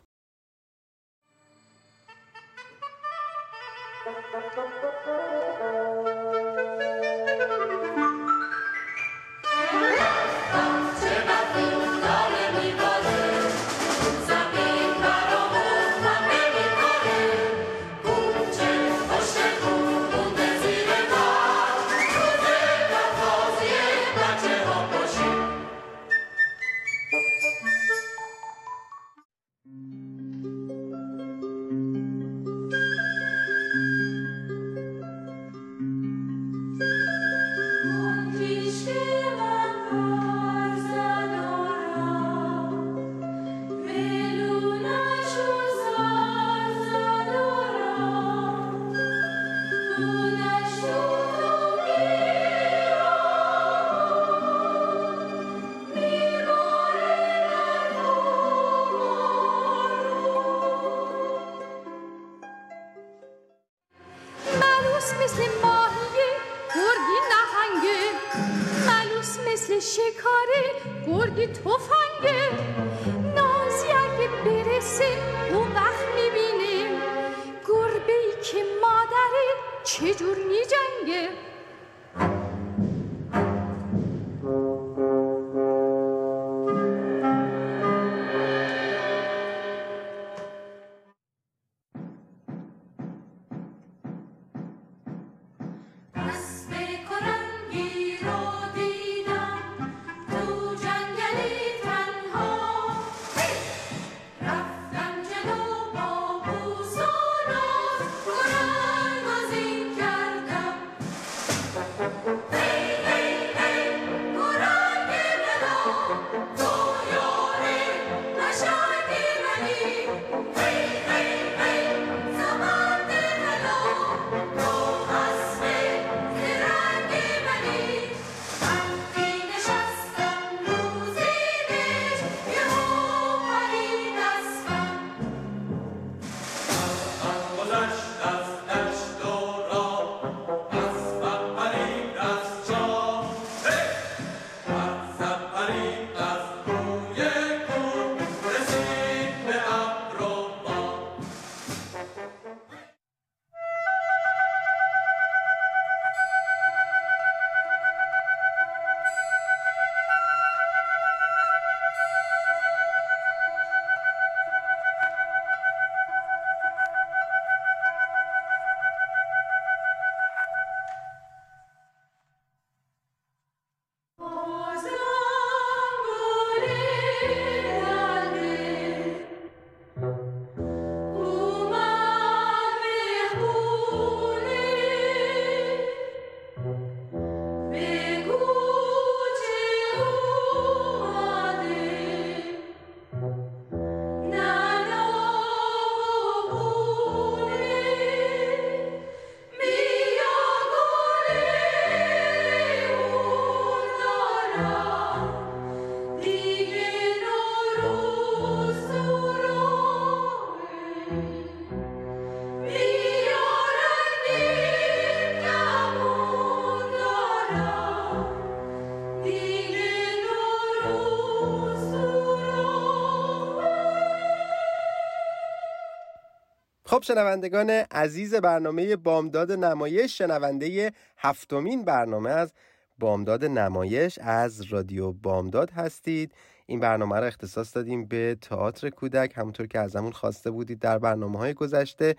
شنوندگان 227.09 227.69
عزیز 227.91 228.35
برنامه 228.35 228.95
بامداد 228.95 229.51
نمایش 229.51 230.17
شنونده 230.17 230.91
هفتمین 231.17 231.85
برنامه 231.85 232.29
از 232.29 232.53
بامداد 232.99 233.45
نمایش 233.45 234.19
از 234.21 234.61
رادیو 234.61 235.11
بامداد 235.11 235.71
هستید. 235.71 236.31
این 236.65 236.79
برنامه 236.79 237.15
رو 237.15 237.25
اختصاص 237.25 237.75
دادیم 237.75 238.05
به 238.05 238.37
تئاتر 238.41 238.89
کودک 238.89 239.33
همونطور 239.35 239.67
که 239.67 239.79
ازمون 239.79 240.11
خواسته 240.11 240.51
بودید 240.51 240.79
در 240.79 240.99
برنامه 240.99 241.39
های 241.39 241.53
گذشته 241.53 242.15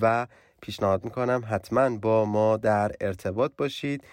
و 0.00 0.26
پیشنهاد 0.60 1.04
می‌کنم 1.04 1.44
حتما 1.50 1.96
با 1.96 2.24
ما 2.24 2.56
در 2.56 2.92
ارتباط 3.00 3.52
باشید. 3.58 4.04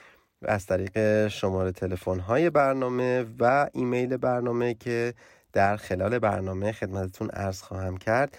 از 0.46 0.66
طریق 0.66 1.28
شماره 1.28 1.72
تلفن 1.72 2.20
های 2.20 2.50
برنامه 2.50 3.26
و 3.40 3.70
ایمیل 3.74 4.18
برنامه 4.18 4.74
که 4.74 5.14
در 5.54 5.78
خلال 5.78 6.20
برنامه 6.20 6.72
خدمتتون 6.72 7.30
عرض 7.30 7.62
خواهم 7.62 7.98
کرد. 7.98 8.38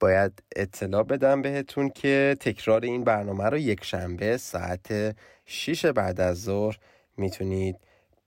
باید 0.00 0.42
اطلاع 0.56 1.02
بدم 1.02 1.42
بهتون 1.42 1.90
که 1.90 2.36
تکرار 2.40 2.80
این 2.80 3.04
برنامه 3.04 3.44
رو 3.44 3.58
یک 3.58 3.84
شنبه 3.84 4.36
ساعت 4.36 5.16
6 5.46 5.86
بعد 5.86 6.20
از 6.20 6.42
ظهر 6.42 6.78
می‌تونید 7.16 7.76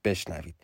بشنوید. 0.03 0.55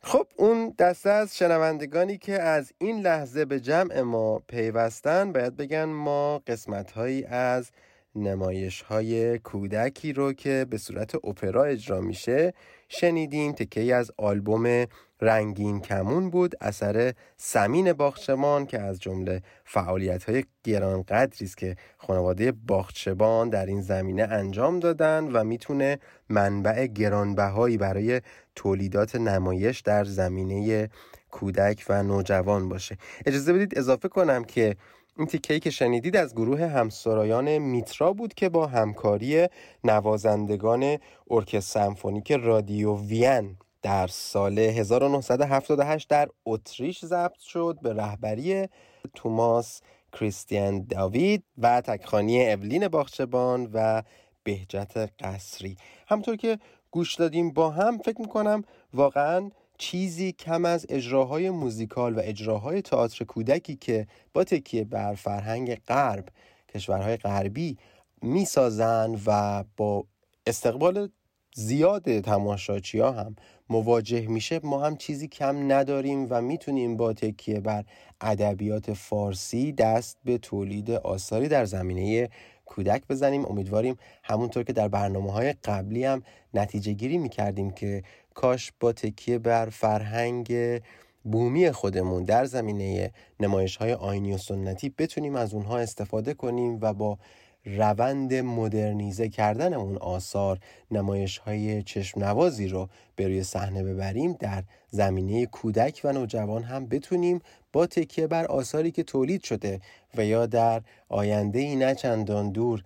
خب 0.00 0.26
اون 0.36 0.74
دسته 0.78 1.10
از 1.10 1.36
شنوندگانی 1.38 2.18
که 2.18 2.42
از 2.42 2.72
این 2.78 3.00
لحظه 3.00 3.44
به 3.44 3.60
جمع 3.60 4.00
ما 4.00 4.38
پیوستن 4.38 5.32
باید 5.32 5.56
بگن 5.56 5.84
ما 5.84 6.38
قسمت 6.38 6.90
هایی 6.92 7.24
از 7.24 7.70
نمایش 8.14 8.82
های 8.82 9.38
کودکی 9.38 10.12
رو 10.12 10.32
که 10.32 10.66
به 10.70 10.78
صورت 10.78 11.14
اپرا 11.14 11.64
اجرا 11.64 12.00
میشه 12.00 12.54
شنیدیم 12.88 13.52
تکه 13.52 13.94
از 13.94 14.10
آلبوم 14.16 14.86
رنگین 15.24 15.80
کمون 15.80 16.30
بود 16.30 16.54
اثر 16.60 17.12
سمین 17.36 17.92
باخچبان 17.92 18.66
که 18.66 18.80
از 18.80 19.00
جمله 19.00 19.42
فعالیت 19.64 20.24
های 20.24 20.44
گرانقدری 20.64 21.44
است 21.44 21.56
که 21.56 21.76
خانواده 21.98 22.52
باخچبان 22.52 23.48
در 23.48 23.66
این 23.66 23.80
زمینه 23.80 24.22
انجام 24.22 24.80
دادن 24.80 25.24
و 25.32 25.44
می‌تونه 25.44 25.98
منبع 26.28 26.86
گرانبهایی 26.86 27.76
برای 27.76 28.20
تولیدات 28.54 29.16
نمایش 29.16 29.80
در 29.80 30.04
زمینه 30.04 30.88
کودک 31.30 31.84
و 31.88 32.02
نوجوان 32.02 32.68
باشه. 32.68 32.98
اجازه 33.26 33.52
بدید 33.52 33.78
اضافه 33.78 34.08
کنم 34.08 34.44
که 34.44 34.76
این 35.18 35.26
تیکهی 35.26 35.60
که 35.60 35.70
شنیدید 35.70 36.16
از 36.16 36.34
گروه 36.34 36.66
همسرایان 36.66 37.58
میترا 37.58 38.12
بود 38.12 38.34
که 38.34 38.48
با 38.48 38.66
همکاری 38.66 39.48
نوازندگان 39.84 40.98
ارکستر 41.30 41.80
سمفونیک 41.80 42.32
رادیو 42.32 42.96
وین 42.96 43.56
در 43.84 44.06
سال 44.06 44.58
1978 44.58 46.08
در 46.08 46.28
اتریش 46.46 47.04
ضبط 47.04 47.38
شد 47.38 47.78
به 47.82 47.92
رهبری 47.92 48.68
توماس 49.14 49.80
کریستیان 50.12 50.84
داوید 50.84 51.44
و 51.58 51.80
تکخانی 51.80 52.46
اولین 52.46 52.88
باخچبان 52.88 53.70
و 53.74 54.02
بهجت 54.44 55.10
قصری. 55.20 55.76
همطور 56.08 56.36
که 56.36 56.58
گوش 56.90 57.14
دادیم 57.14 57.50
با 57.50 57.70
هم 57.70 57.98
فکر 57.98 58.20
می‌کنم 58.20 58.62
واقعا 58.94 59.50
چیزی 59.78 60.32
کم 60.32 60.64
از 60.64 60.86
اجراهای 60.88 61.50
موزیکال 61.50 62.14
و 62.14 62.20
اجراهای 62.24 62.82
تئاتر 62.82 63.24
کودکی 63.24 63.76
که 63.76 64.06
با 64.34 64.44
تکیه 64.44 64.84
بر 64.84 65.14
فرهنگ 65.14 65.74
غرب 65.74 66.28
کشورهای 66.74 67.16
غربی 67.16 67.78
می‌سازن 68.22 69.20
و 69.26 69.64
با 69.76 70.04
استقبال 70.46 71.08
زیاد 71.56 72.20
تماشاچی 72.20 72.98
ها 72.98 73.12
هم 73.12 73.36
مواجه 73.70 74.26
میشه. 74.26 74.60
ما 74.62 74.80
هم 74.80 74.96
چیزی 74.96 75.28
کم 75.28 75.72
نداریم 75.72 76.26
و 76.30 76.42
می‌تونیم 76.42 76.96
با 76.96 77.12
تکیه 77.12 77.60
بر 77.60 77.84
ادبیات 78.20 78.92
فارسی 78.92 79.72
دست 79.72 80.18
به 80.24 80.38
تولید 80.38 80.90
آثاری 80.90 81.48
در 81.48 81.64
زمینه 81.64 82.28
کودک 82.64 83.02
بزنیم. 83.08 83.46
امیدواریم 83.46 83.96
همونطور 84.24 84.62
که 84.62 84.72
در 84.72 84.88
برنامه 84.88 85.32
های 85.32 85.52
قبلی 85.52 86.04
هم 86.04 86.22
نتیجه 86.54 86.92
گیری 86.92 87.18
می‌کردیم 87.18 87.70
که 87.70 88.02
کاش 88.34 88.72
با 88.80 88.92
تکیه 88.92 89.38
بر 89.38 89.66
فرهنگ 89.66 90.80
بومی 91.24 91.70
خودمون 91.70 92.24
در 92.24 92.44
زمینه 92.44 93.12
نمایش 93.40 93.76
های 93.76 93.92
آینی 93.92 94.32
و 94.32 94.38
سنتی 94.38 94.88
بتونیم 94.98 95.36
از 95.36 95.54
اونها 95.54 95.78
استفاده 95.78 96.34
کنیم 96.34 96.78
و 96.80 96.92
با 96.94 97.18
روند 97.66 98.34
مدرنیزه 98.34 99.28
کردن 99.28 99.74
اون 99.74 99.96
آثار 99.96 100.58
نمایش 100.90 101.38
های 101.38 101.82
چشم 101.82 102.24
نوازی 102.24 102.68
رو 102.68 102.88
به 103.16 103.26
روی 103.26 103.42
صحنه 103.42 103.82
ببریم 103.82 104.32
در 104.32 104.62
زمینه 104.90 105.46
کودک 105.46 106.00
و 106.04 106.12
نوجوان 106.12 106.62
هم 106.62 106.86
بتونیم 106.86 107.40
با 107.72 107.86
تکیه 107.86 108.26
بر 108.26 108.44
آثاری 108.44 108.90
که 108.90 109.02
تولید 109.02 109.44
شده 109.44 109.80
و 110.16 110.24
یا 110.24 110.46
در 110.46 110.82
آینده 111.08 111.58
ای 111.58 111.76
نه 111.76 111.94
چندان 111.94 112.50
دور 112.50 112.84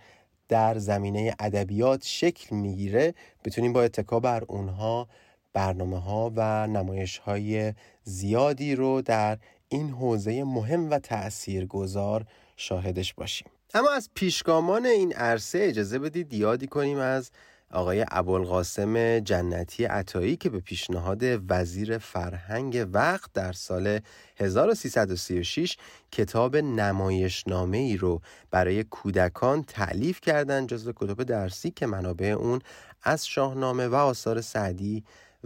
در 0.49 0.79
زمینه 0.79 1.35
ادبیات 1.39 2.05
شکل 2.05 2.57
می‌گیره 2.57 3.15
بتونیم 3.45 3.73
با 3.73 3.83
اتکا 3.83 4.21
بر 4.21 4.45
اونها 4.45 5.09
برنامه 5.53 5.99
ها 5.99 6.33
و 6.37 6.67
نمایش 6.67 7.19
های 7.19 7.75
زیادی 8.03 8.75
رو 8.75 9.03
در 9.03 9.39
این 9.69 9.91
حوزه 9.91 10.45
مهم 10.45 10.91
و 10.91 10.99
تأثیر 10.99 11.67
گذار 11.67 12.25
شاهدش 12.57 13.15
باشیم. 13.15 13.49
اما 13.75 13.91
از 13.91 14.11
پیشگامان 14.15 14.87
این 14.87 15.13
عرصه 15.13 15.59
اجازه 15.63 15.99
بدید 15.99 16.35
یادی 16.35 16.67
کنیم 16.67 16.99
از 16.99 17.31
آقای 17.71 18.07
ابوالقاسم 18.11 19.19
جنتی 19.19 19.85
عطایی 19.85 20.37
که 20.37 20.51
به 20.51 20.61
پیشنهاد 20.61 21.23
وزیر 21.49 21.99
فرهنگ 21.99 22.87
وقت 22.93 23.33
در 23.33 23.53
سال 23.53 24.01
1336 24.37 25.77
کتاب 26.13 26.57
نمایشنامه 26.57 27.79
ای 27.79 27.97
رو 27.97 28.21
برای 28.51 28.85
کودکان 28.85 29.63
تعلیف 29.63 30.21
کردند 30.21 30.69
جزو 30.69 30.93
کتاب 30.93 31.23
درسی 31.23 31.71
که 31.71 31.87
منابع 31.87 32.27
اون 32.27 32.61
از 33.03 33.27
شاهنامه 33.27 33.87
و 33.89 33.95
آثار 33.95 34.41
سعدی 34.41 35.05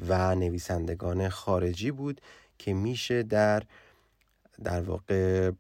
و 0.08 0.35
نویسندگان 0.35 1.28
خارجی 1.28 1.90
بود 1.90 2.20
که 2.58 2.74
میشه 2.74 3.22
در 3.22 3.62
در 4.64 4.80
واقع 4.80 5.50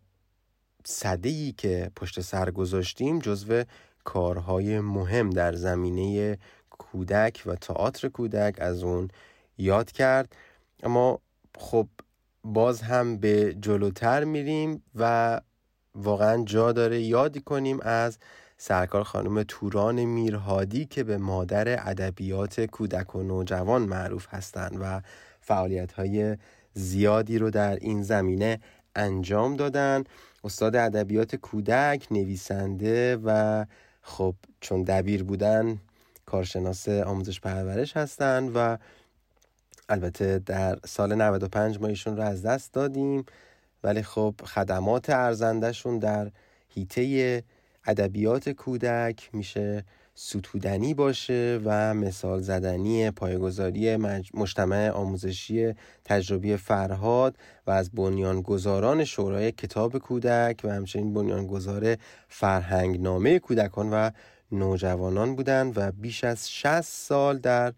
صده 0.84 1.52
که 1.52 1.90
پشت 1.96 2.20
سر 2.20 2.50
گذاشتیم 2.50 3.18
جزو 3.18 3.64
کارهای 4.04 4.80
مهم 4.80 5.30
در 5.30 5.52
زمینه 5.52 6.38
کودک 6.70 7.42
و 7.46 7.54
تئاتر 7.54 8.08
کودک 8.08 8.56
از 8.58 8.82
اون 8.82 9.08
یاد 9.58 9.92
کرد. 9.92 10.36
اما 10.82 11.18
خب 11.58 11.88
باز 12.44 12.82
هم 12.82 13.16
به 13.16 13.54
جلوتر 13.54 14.24
میریم 14.24 14.82
و 14.94 15.40
واقعا 15.94 16.44
جا 16.44 16.72
داره 16.72 17.00
یادی 17.00 17.40
کنیم 17.40 17.80
از 17.82 18.18
سرکار 18.56 19.02
خانم 19.02 19.42
توران 19.42 20.04
میرهادی 20.04 20.84
که 20.84 21.04
به 21.04 21.16
مادر 21.18 21.88
ادبیات 21.88 22.60
کودک 22.60 23.14
و 23.14 23.22
نوجوان 23.22 23.82
معروف 23.82 24.26
هستند 24.30 24.78
و 24.80 25.00
فعالیت 25.40 25.92
های 25.92 26.36
زیادی 26.74 27.38
رو 27.38 27.50
در 27.50 27.76
این 27.76 28.02
زمینه 28.02 28.60
انجام 28.96 29.56
دادن. 29.56 30.04
استاد 30.44 30.76
ادبیات 30.76 31.36
کودک 31.36 32.06
نویسنده 32.10 33.16
و 33.24 33.64
خب 34.02 34.34
چون 34.60 34.82
دبیر 34.82 35.24
بودن 35.24 35.78
کارشناس 36.26 36.88
آموزش 36.88 37.40
پرورش 37.40 37.96
هستن 37.96 38.48
و 38.48 38.76
البته 39.88 40.38
در 40.38 40.78
سال 40.84 41.14
95 41.14 41.80
ما 41.80 41.86
ایشون 41.86 42.16
رو 42.16 42.22
از 42.22 42.42
دست 42.42 42.72
دادیم. 42.72 43.24
ولی 43.84 44.02
خب 44.02 44.34
خدمات 44.44 45.10
ارزندهشون 45.10 45.98
در 45.98 46.30
هیته 46.68 47.44
ادبیات 47.86 48.48
کودک 48.48 49.30
میشه 49.32 49.84
ستودنی 50.14 50.94
باشه 50.94 51.60
و 51.64 51.94
مثال 51.94 52.40
زدنی 52.40 53.10
پایگذاری 53.10 53.96
مجتمع 54.34 54.90
آموزشی 54.90 55.74
تجربی 56.04 56.56
فرهاد 56.56 57.36
و 57.66 57.70
از 57.70 57.90
بنیانگذاران 57.90 59.04
شورای 59.04 59.52
کتاب 59.52 59.98
کودک 59.98 60.60
و 60.64 60.68
همچنین 60.68 61.14
بنیانگذار 61.14 61.96
فرهنگ 62.28 63.00
نامه 63.00 63.38
کودکان 63.38 63.90
و 63.90 64.10
نوجوانان 64.52 65.36
بودند 65.36 65.78
و 65.78 65.92
بیش 65.92 66.24
از 66.24 66.50
60 66.50 66.80
سال 66.80 67.38
در 67.38 67.72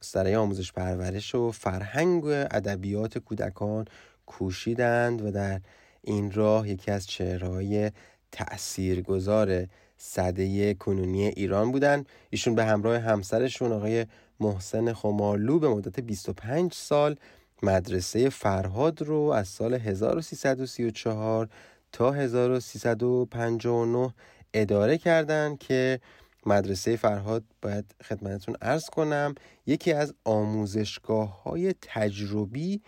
سرای 0.00 0.36
آموزش 0.36 0.72
پرورش 0.72 1.34
و 1.34 1.50
فرهنگ 1.50 2.24
و 2.24 2.28
ادبیات 2.28 3.18
کودکان 3.18 3.84
کوشیدند 4.26 5.22
و 5.22 5.30
در 5.30 5.60
این 6.02 6.32
راه 6.32 6.68
یکی 6.68 6.90
از 6.90 7.06
چهرهای 7.06 7.90
تأثیرگذار 8.32 9.66
صده 10.02 10.74
کنونی 10.74 11.26
ایران 11.26 11.72
بودن. 11.72 12.04
ایشون 12.30 12.54
به 12.54 12.64
همراه 12.64 12.98
همسرشون 12.98 13.72
آقای 13.72 14.06
محسن 14.40 14.92
خمالو 14.92 15.58
به 15.58 15.68
مدت 15.68 16.00
25 16.00 16.74
سال 16.74 17.16
مدرسه 17.62 18.28
فرهاد 18.28 19.02
رو 19.02 19.20
از 19.20 19.48
سال 19.48 19.74
1334 19.74 21.48
تا 21.92 22.12
1359 22.12 24.14
اداره 24.54 24.98
کردند 24.98 25.58
که 25.58 26.00
مدرسه 26.46 26.96
فرهاد 26.96 27.44
باید 27.62 27.94
خدمتتون 28.04 28.56
ارز 28.62 28.84
کنم 28.84 29.34
یکی 29.66 29.92
از 29.92 30.14
آموزشگاه 30.24 31.42
های 31.42 31.74
تجربی 31.82 32.80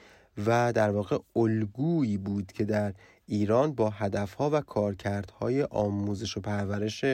و 0.46 0.72
در 0.72 0.90
واقع 0.90 1.18
الگویی 1.36 2.18
بود 2.18 2.52
که 2.52 2.64
در 2.64 2.94
ایران 3.26 3.72
با 3.72 3.90
هدفها 3.90 4.50
و 4.52 4.60
کارکردهای 4.60 5.62
آموزش 5.62 6.36
و 6.36 6.40
پرورش 6.40 7.04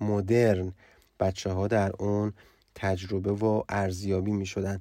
مدرن 0.00 0.72
بچه 1.20 1.50
ها 1.50 1.68
در 1.68 1.92
اون 1.98 2.32
تجربه 2.74 3.32
و 3.32 3.62
ارزیابی 3.68 4.32
می 4.32 4.46
شدن 4.46 4.80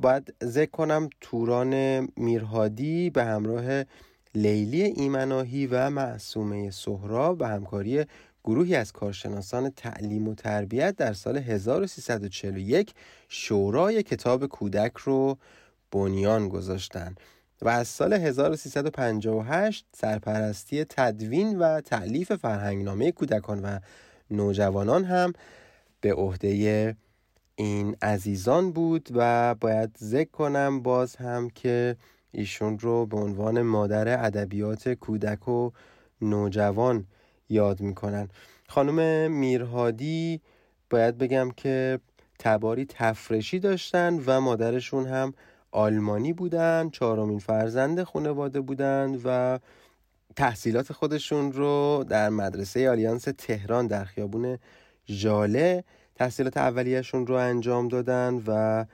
باید 0.00 0.34
ذکر 0.44 0.70
کنم 0.70 1.08
توران 1.20 2.00
میرهادی 2.16 3.10
به 3.10 3.24
همراه 3.24 3.84
لیلی 4.34 4.82
ایمناهی 4.82 5.66
و 5.66 5.90
معصومه 5.90 6.70
سهراب 6.70 7.38
به 7.38 7.48
همکاری 7.48 8.04
گروهی 8.44 8.74
از 8.74 8.92
کارشناسان 8.92 9.70
تعلیم 9.70 10.28
و 10.28 10.34
تربیت 10.34 10.96
در 10.96 11.12
سال 11.12 11.36
1341 11.36 12.94
شورای 13.28 14.02
کتاب 14.02 14.46
کودک 14.46 14.92
رو 14.96 15.38
بنیان 15.92 16.48
گذاشتند 16.48 17.20
و 17.62 17.68
از 17.68 17.88
سال 17.88 18.12
1358 18.12 19.86
سرپرستی 19.96 20.84
تدوین 20.84 21.58
و 21.58 21.80
تعلیف 21.80 22.32
فرهنگنامه 22.32 23.12
کودکان 23.12 23.62
و 23.62 23.78
نوجوانان 24.30 25.04
هم 25.04 25.32
به 26.00 26.14
عهده 26.14 26.96
این 27.56 27.96
عزیزان 28.02 28.72
بود 28.72 29.08
و 29.14 29.54
باید 29.54 29.96
ذکر 30.00 30.30
کنم 30.30 30.82
باز 30.82 31.16
هم 31.16 31.50
که 31.50 31.96
ایشون 32.32 32.78
رو 32.78 33.06
به 33.06 33.16
عنوان 33.16 33.62
مادر 33.62 34.24
ادبیات 34.24 34.88
کودک 34.88 35.48
و 35.48 35.70
نوجوان 36.20 37.06
یاد 37.48 37.80
می‌کنن. 37.80 38.28
خانم 38.68 39.30
میرهادی 39.30 40.40
باید 40.90 41.18
بگم 41.18 41.50
که 41.50 42.00
تباری 42.38 42.84
تفرشی 42.84 43.58
داشتن 43.58 44.20
و 44.26 44.40
مادرشون 44.40 45.06
هم 45.06 45.34
آلمانی 45.70 46.32
بودن 46.32 46.90
چهارمین 46.90 47.38
فرزند 47.38 48.02
خانواده 48.02 48.60
بودن 48.60 49.20
و 49.24 49.58
تحصیلات 50.36 50.92
خودشون 50.92 51.52
رو 51.52 52.04
در 52.08 52.28
مدرسه 52.28 52.90
آلیانس 52.90 53.22
تهران 53.38 53.86
در 53.86 54.04
خیابون 54.04 54.58
ژاله 55.08 55.84
تحصیلات 56.14 56.56
اولیهشون 56.56 57.26
رو 57.26 57.34
انجام 57.34 57.88
دادن 57.88 58.42
و 58.46 58.84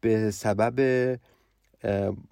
به 0.00 0.30
سبب 0.30 0.80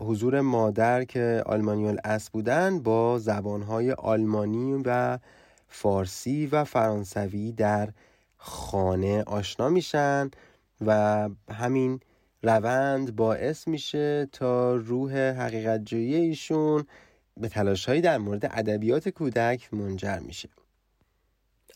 حضور 0.00 0.40
مادر 0.40 1.04
که 1.04 1.42
آلمانی 1.46 1.88
الاصل 1.88 2.30
بودن 2.32 2.80
با 2.80 3.18
زبانهای 3.18 3.92
آلمانی 3.92 4.82
و 4.84 5.18
فارسی 5.68 6.46
و 6.46 6.64
فرانسوی 6.64 7.52
در 7.52 7.88
خانه 8.36 9.22
آشنا 9.22 9.68
میشن 9.68 10.30
و 10.86 11.28
همین 11.50 12.00
روند 12.42 13.16
باعث 13.16 13.68
میشه 13.68 14.28
تا 14.32 14.74
روح 14.74 15.18
حقیقت 15.18 15.92
ایشون 15.92 16.84
به 17.36 17.48
تلاشهایی 17.48 18.00
در 18.00 18.18
مورد 18.18 18.44
ادبیات 18.44 19.08
کودک 19.08 19.74
منجر 19.74 20.18
میشه. 20.18 20.48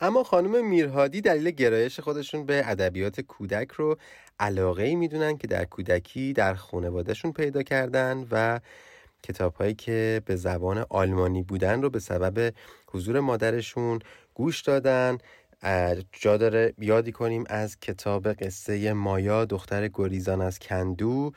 اما 0.01 0.25
خانم 0.25 0.69
میرهادی 0.69 1.21
دلیل 1.21 1.51
گرایش 1.51 2.01
خودشون 2.01 2.47
به 2.47 2.63
ادبیات 2.65 3.21
کودک 3.21 3.71
رو 3.71 3.97
علاقه 4.41 4.83
ای 4.83 4.95
می‌دونن 4.95 5.39
که 5.39 5.47
در 5.47 5.65
کودکی 5.65 6.33
در 6.33 6.55
خانوادهشون 6.55 7.33
پیدا 7.33 7.63
کردن 7.63 8.27
و 8.31 8.61
کتاب 9.23 9.55
هایی 9.55 9.75
که 9.75 10.23
به 10.27 10.37
زبان 10.37 10.87
آلمانی 10.91 11.43
بودن 11.43 11.83
رو 11.83 11.91
به 11.91 11.99
سبب 11.99 12.55
حضور 12.87 13.21
مادرشون 13.21 13.99
گوش 14.35 14.63
دادن 14.63 15.19
جا 16.13 16.37
داره. 16.37 16.75
یادی 16.79 17.13
کنیم 17.13 17.45
از 17.49 17.81
کتاب 17.81 18.33
قصه 18.33 18.93
مایا 18.93 19.45
دختر 19.45 19.89
گریزان 19.89 20.41
از 20.41 20.59
کندو 20.59 21.33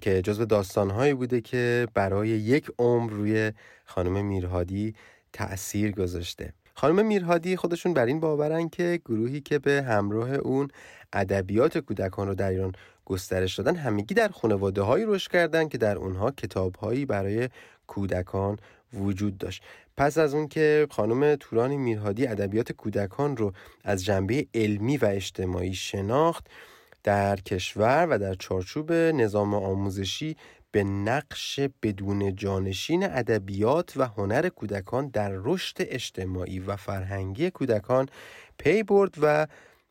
که 0.00 0.22
جزو 0.22 0.44
داستانهایی 0.44 1.14
بوده 1.14 1.40
که 1.40 1.88
برای 1.94 2.28
یک 2.28 2.70
عمر 2.78 3.10
روی 3.10 3.52
خانم 3.84 4.24
میرهادی 4.24 4.94
تأثیر 5.32 5.92
گذاشته. 5.92 6.52
خانم 6.74 7.06
میرهادی 7.06 7.56
خودشون 7.56 7.94
بر 7.94 8.06
این 8.06 8.20
باورن 8.20 8.68
که 8.68 9.00
گروهی 9.04 9.40
که 9.40 9.58
به 9.58 9.82
همراه 9.82 10.34
اون 10.34 10.68
ادبیات 11.12 11.78
کودکان 11.78 12.28
رو 12.28 12.34
در 12.34 12.50
ایران 12.50 12.72
گسترش 13.04 13.58
دادن 13.58 13.76
همگی 13.76 14.14
در 14.14 14.28
خانواده 14.28 14.82
هایی 14.82 15.04
رشد 15.08 15.30
کردن 15.30 15.68
که 15.68 15.78
در 15.78 15.96
اونها 15.96 16.30
کتاب 16.30 16.76
هایی 16.76 17.06
برای 17.06 17.48
کودکان 17.86 18.58
وجود 18.94 19.38
داشت. 19.38 19.62
پس 19.96 20.18
از 20.18 20.34
اون 20.34 20.48
که 20.48 20.86
خانم 20.90 21.36
توران 21.36 21.76
میرهادی 21.76 22.26
ادبیات 22.26 22.72
کودکان 22.72 23.36
رو 23.36 23.52
از 23.84 24.04
جنبه 24.04 24.46
علمی 24.54 24.96
و 24.96 25.04
اجتماعی 25.04 25.74
شناخت 25.74 26.46
در 27.04 27.36
کشور 27.36 28.06
و 28.10 28.18
در 28.18 28.34
چارچوب 28.34 28.92
نظام 28.92 29.54
آموزشی 29.54 30.36
به 30.70 30.84
نقش 30.84 31.60
بدون 31.82 32.34
جانشین 32.34 33.04
ادبیات 33.04 33.92
و 33.96 34.06
هنر 34.06 34.48
کودکان 34.48 35.08
در 35.08 35.30
رشد 35.34 35.76
اجتماعی 35.78 36.58
و 36.58 36.76
فرهنگی 36.76 37.50
کودکان 37.50 38.08
پی 38.58 38.82
برد 38.82 39.14
و 39.22 39.46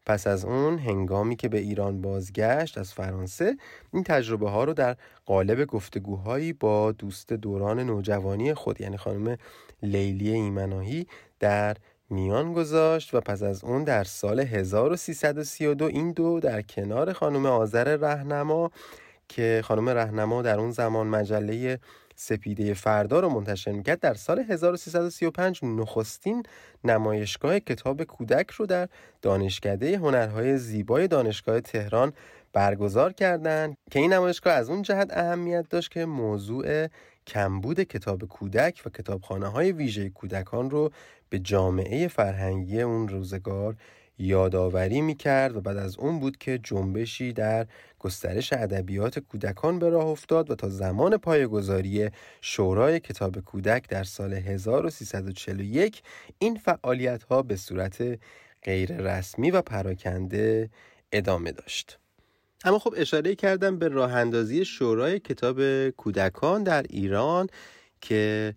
پس 0.07 0.27
از 0.27 0.45
اون 0.45 0.79
هنگامی 0.79 1.35
که 1.35 1.49
به 1.49 1.57
ایران 1.57 2.01
بازگشت 2.01 2.77
از 2.77 2.93
فرانسه 2.93 3.57
این 3.93 4.03
تجربه 4.03 4.49
ها 4.49 4.63
رو 4.63 4.73
در 4.73 4.97
قالب 5.25 5.65
گفتگوهایی 5.65 6.53
با 6.53 6.91
دوست 6.91 7.33
دوران 7.33 7.79
نوجوانی 7.79 8.53
خود 8.53 8.81
یعنی 8.81 8.97
خانم 8.97 9.37
لیلی 9.83 10.31
ایمناهی 10.31 11.07
در 11.39 11.77
میان 12.09 12.53
گذاشت 12.53 13.13
و 13.13 13.21
پس 13.21 13.43
از 13.43 13.63
اون 13.63 13.83
در 13.83 14.03
سال 14.03 14.39
1332 14.39 15.85
این 15.85 16.11
دو 16.11 16.39
در 16.39 16.61
کنار 16.61 17.13
خانم 17.13 17.45
آذر 17.45 17.95
رهنما 17.95 18.71
که 19.29 19.61
خانم 19.65 19.89
رهنما 19.89 20.41
در 20.41 20.59
اون 20.59 20.71
زمان 20.71 21.07
مجله 21.07 21.79
سپیده 22.19 22.73
فردا 22.73 23.19
رو 23.19 23.29
منتشر 23.29 23.71
می‌کرد 23.71 23.99
در 23.99 24.13
سال 24.13 24.39
1335 24.39 25.59
نخستین 25.63 26.43
نمایشگاه 26.83 27.59
کتاب 27.59 28.03
کودک 28.03 28.51
رو 28.51 28.65
در 28.65 28.87
دانشکده 29.21 29.97
هنرهای 29.97 30.57
زیبای 30.57 31.07
دانشگاه 31.07 31.61
تهران 31.61 32.13
برگزار 32.53 33.13
کردند 33.13 33.77
که 33.91 33.99
این 33.99 34.13
نمایشگاه 34.13 34.53
از 34.53 34.69
اون 34.69 34.81
جهت 34.81 35.17
اهمیت 35.17 35.69
داشت 35.69 35.91
که 35.91 36.05
موضوع 36.05 36.87
کمبود 37.27 37.79
کتاب 37.79 38.23
کودک 38.23 38.81
و 38.85 38.89
کتابخانه 38.89 39.47
های 39.47 39.71
ویژه 39.71 40.09
کودکان 40.09 40.69
رو 40.69 40.91
به 41.29 41.39
جامعه 41.39 42.07
فرهنگی 42.07 42.81
اون 42.81 43.07
روزگار 43.07 43.75
یادآوری 44.19 45.01
می‌کرد 45.01 45.55
و 45.55 45.61
بعد 45.61 45.77
از 45.77 45.97
اون 45.97 46.19
بود 46.19 46.37
که 46.37 46.59
جنبشی 46.63 47.33
در 47.33 47.67
گسترش 47.99 48.53
ادبیات 48.53 49.19
کودکان 49.19 49.79
به 49.79 49.89
راه 49.89 50.05
افتاد 50.05 50.51
و 50.51 50.55
تا 50.55 50.69
زمان 50.69 51.17
پایگذاری 51.17 52.09
شورای 52.41 52.99
کتاب 52.99 53.39
کودک 53.39 53.89
در 53.89 54.03
سال 54.03 54.33
1341 54.33 56.01
این 56.39 56.55
فعالیت 56.55 57.23
ها 57.23 57.41
به 57.41 57.55
صورت 57.55 58.19
غیر 58.63 58.97
رسمی 59.01 59.51
و 59.51 59.61
پراکنده 59.61 60.69
ادامه 61.11 61.51
داشت. 61.51 61.99
اما 62.63 62.79
خب 62.79 62.93
اشاره 62.97 63.35
کردم 63.35 63.79
به 63.79 63.87
راه 63.87 64.13
اندازی 64.13 64.65
شورای 64.65 65.19
کتاب 65.19 65.89
کودکان 65.89 66.63
در 66.63 66.85
ایران 66.89 67.47
که 68.01 68.55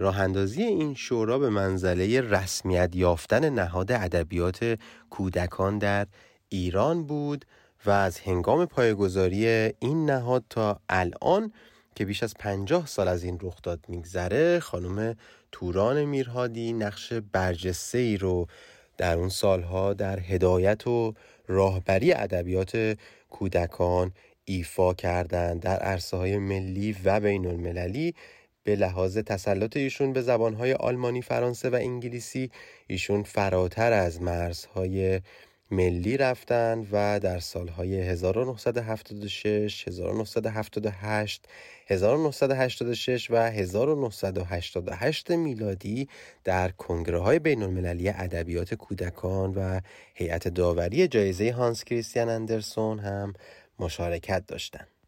راه 0.00 0.20
اندازی 0.20 0.62
این 0.62 0.94
شورا 0.94 1.38
به 1.38 1.50
منزله 1.50 2.20
رسمیت 2.20 2.96
یافتن 2.96 3.50
نهاد 3.50 3.92
ادبیات 3.92 4.78
کودکان 5.10 5.78
در 5.78 6.06
ایران 6.48 7.06
بود 7.06 7.44
و 7.86 7.90
از 7.90 8.18
هنگام 8.18 8.66
پایگذاری 8.66 9.46
این 9.78 10.10
نهاد 10.10 10.44
تا 10.50 10.80
الان 10.88 11.52
که 11.94 12.04
بیش 12.04 12.22
از 12.22 12.34
پنجاه 12.38 12.86
سال 12.86 13.08
از 13.08 13.24
این 13.24 13.38
رخ 13.42 13.62
داد 13.62 13.80
میگذره 13.88 14.60
خانم 14.60 15.16
توران 15.52 16.04
میرهادی 16.04 16.72
نقش 16.72 17.12
برجسته 17.12 17.98
ای 17.98 18.16
رو 18.16 18.46
در 18.96 19.16
اون 19.16 19.28
سالها 19.28 19.94
در 19.94 20.20
هدایت 20.20 20.86
و 20.86 21.14
راهبری 21.46 22.12
ادبیات 22.12 22.98
کودکان 23.30 24.12
ایفا 24.44 24.94
کردند. 24.94 25.60
در 25.60 25.76
عرصه 25.78 26.16
های 26.16 26.38
ملی 26.38 26.96
و 27.04 27.20
بین 27.20 27.46
المللی 27.46 28.14
به 28.64 28.76
لحاظ 28.76 29.18
تسلط 29.18 29.76
ایشون 29.76 30.12
به 30.12 30.22
زبانهای 30.22 30.72
آلمانی، 30.72 31.22
فرانسه 31.22 31.70
و 31.70 31.74
انگلیسی 31.74 32.50
ایشون 32.86 33.22
فراتر 33.22 33.92
از 33.92 34.22
مرزهای 34.22 35.20
ملی 35.70 36.16
رفتن 36.16 36.86
و 36.92 37.20
در 37.20 37.38
سالهای 37.38 38.00
1976 38.00 39.88
1978 39.88 41.48
1986 41.86 43.30
و 43.30 43.36
1988 43.36 45.30
میلادی 45.30 46.08
در 46.44 46.70
کنگره 46.70 47.18
های 47.18 47.38
بین 47.38 47.62
المللی 47.62 48.08
ادبیات 48.08 48.74
کودکان 48.74 49.54
و 49.54 49.80
هیئت 50.14 50.48
داوری 50.48 51.08
جایزه 51.08 51.52
هانس 51.52 51.84
کریستیان 51.84 52.28
اندرسون 52.28 52.98
هم 52.98 53.32
مشارکت 53.78 54.46
داشتند. 54.46 54.99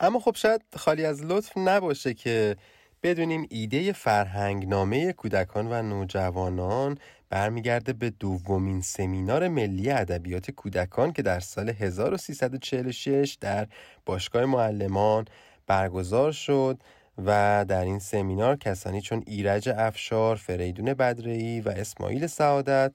اما 0.00 0.20
خب 0.20 0.34
شاید 0.34 0.62
خالی 0.76 1.04
از 1.04 1.24
لطف 1.24 1.52
نباشه 1.56 2.14
که 2.14 2.56
بدونیم 3.02 3.46
ایده 3.50 3.92
فرهنگنامه 3.92 5.12
کودکان 5.12 5.66
و 5.72 5.82
نوجوانان 5.82 6.98
برمیگرده 7.30 7.92
به 7.92 8.10
دومین 8.10 8.80
سمینار 8.80 9.48
ملی 9.48 9.90
ادبیات 9.90 10.50
کودکان 10.50 11.12
که 11.12 11.22
در 11.22 11.40
سال 11.40 11.68
1346 11.68 13.36
در 13.40 13.66
باشگاه 14.06 14.44
معلمان 14.44 15.24
برگزار 15.66 16.32
شد 16.32 16.78
و 17.26 17.64
در 17.68 17.84
این 17.84 17.98
سمینار 17.98 18.56
کسانی 18.56 19.00
چون 19.00 19.22
ایرج 19.26 19.68
افشار، 19.68 20.36
فریدون 20.36 20.94
بدرهی 20.94 21.60
و 21.60 21.68
اسماعیل 21.68 22.26
سعادت 22.26 22.92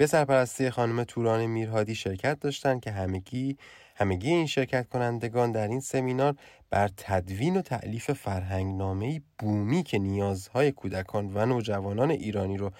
به 0.00 0.06
سرپرستی 0.06 0.70
خانم 0.70 1.04
توران 1.04 1.46
میرهادی 1.46 1.94
شرکت 1.94 2.40
داشتند 2.40 2.80
که 2.80 2.90
همگی 2.90 3.56
همگی 3.94 4.28
این 4.28 4.46
شرکت 4.46 4.88
کنندگان 4.88 5.52
در 5.52 5.68
این 5.68 5.80
سمینار 5.80 6.34
بر 6.70 6.90
تدوین 6.96 7.56
و 7.56 7.62
تعلیف 7.62 8.12
فرهنگنامه‌ای 8.12 9.22
بومی 9.38 9.82
که 9.82 9.98
نیازهای 9.98 10.72
کودکان 10.72 11.30
و 11.34 11.46
نوجوانان 11.46 12.10
ایرانی 12.10 12.56
رو 12.56 12.70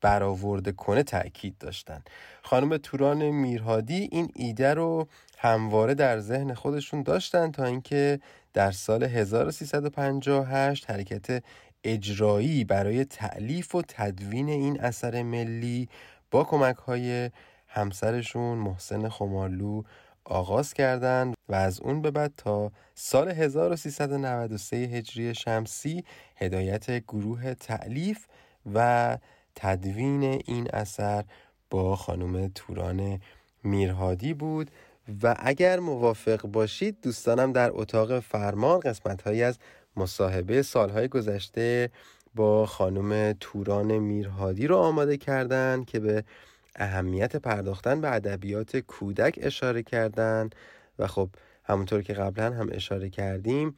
برآورده 0.00 0.72
کنه 0.72 1.02
تاکید 1.02 1.58
داشتند. 1.58 2.10
خانم 2.42 2.76
توران 2.76 3.30
میرهادی 3.30 4.08
این 4.12 4.30
ایده 4.34 4.74
رو 4.74 5.08
همواره 5.38 5.94
در 5.94 6.20
ذهن 6.20 6.54
خودشون 6.54 7.02
داشتن 7.02 7.50
تا 7.50 7.64
اینکه 7.64 8.20
در 8.52 8.70
سال 8.70 9.02
1358 9.02 10.90
حرکت 10.90 11.42
اجرایی 11.84 12.64
برای 12.64 13.04
تعلیف 13.04 13.74
و 13.74 13.82
تدوین 13.82 14.48
این 14.48 14.80
اثر 14.80 15.22
ملی 15.22 15.88
با 16.36 16.44
کمک 16.44 16.76
های 16.76 17.30
همسرشون 17.66 18.58
محسن 18.58 19.08
خمارلو 19.08 19.82
آغاز 20.24 20.74
کردند 20.74 21.34
و 21.48 21.54
از 21.54 21.80
اون 21.80 22.02
به 22.02 22.10
بعد 22.10 22.32
تا 22.36 22.72
سال 22.94 23.28
1393 23.28 24.76
هجری 24.76 25.34
شمسی 25.34 26.04
هدایت 26.36 26.90
گروه 26.90 27.54
تعلیف 27.54 28.26
و 28.74 29.18
تدوین 29.54 30.22
این 30.22 30.68
اثر 30.72 31.24
با 31.70 31.96
خانم 31.96 32.48
توران 32.54 33.20
میرهادی 33.64 34.34
بود. 34.34 34.70
و 35.22 35.34
اگر 35.38 35.80
موافق 35.80 36.42
باشید 36.46 37.00
دوستانم 37.02 37.52
در 37.52 37.70
اتاق 37.72 38.20
فرمان 38.20 38.80
قسمت 38.80 39.22
هایی 39.22 39.42
از 39.42 39.58
مصاحبه 39.96 40.62
سالهای 40.62 41.08
گذشته 41.08 41.90
با 42.36 42.66
خانم 42.66 43.32
توران 43.40 43.98
میرهادی 43.98 44.66
رو 44.66 44.76
آماده 44.76 45.16
کردن 45.16 45.84
که 45.84 46.00
به 46.00 46.24
اهمیت 46.76 47.36
پرداختن 47.36 48.00
به 48.00 48.14
ادبیات 48.14 48.76
کودک 48.76 49.38
اشاره 49.42 49.82
کردن. 49.82 50.50
و 50.98 51.06
خب 51.06 51.30
همونطور 51.64 52.02
که 52.02 52.12
قبلا 52.12 52.52
هم 52.52 52.68
اشاره 52.72 53.10
کردیم 53.10 53.76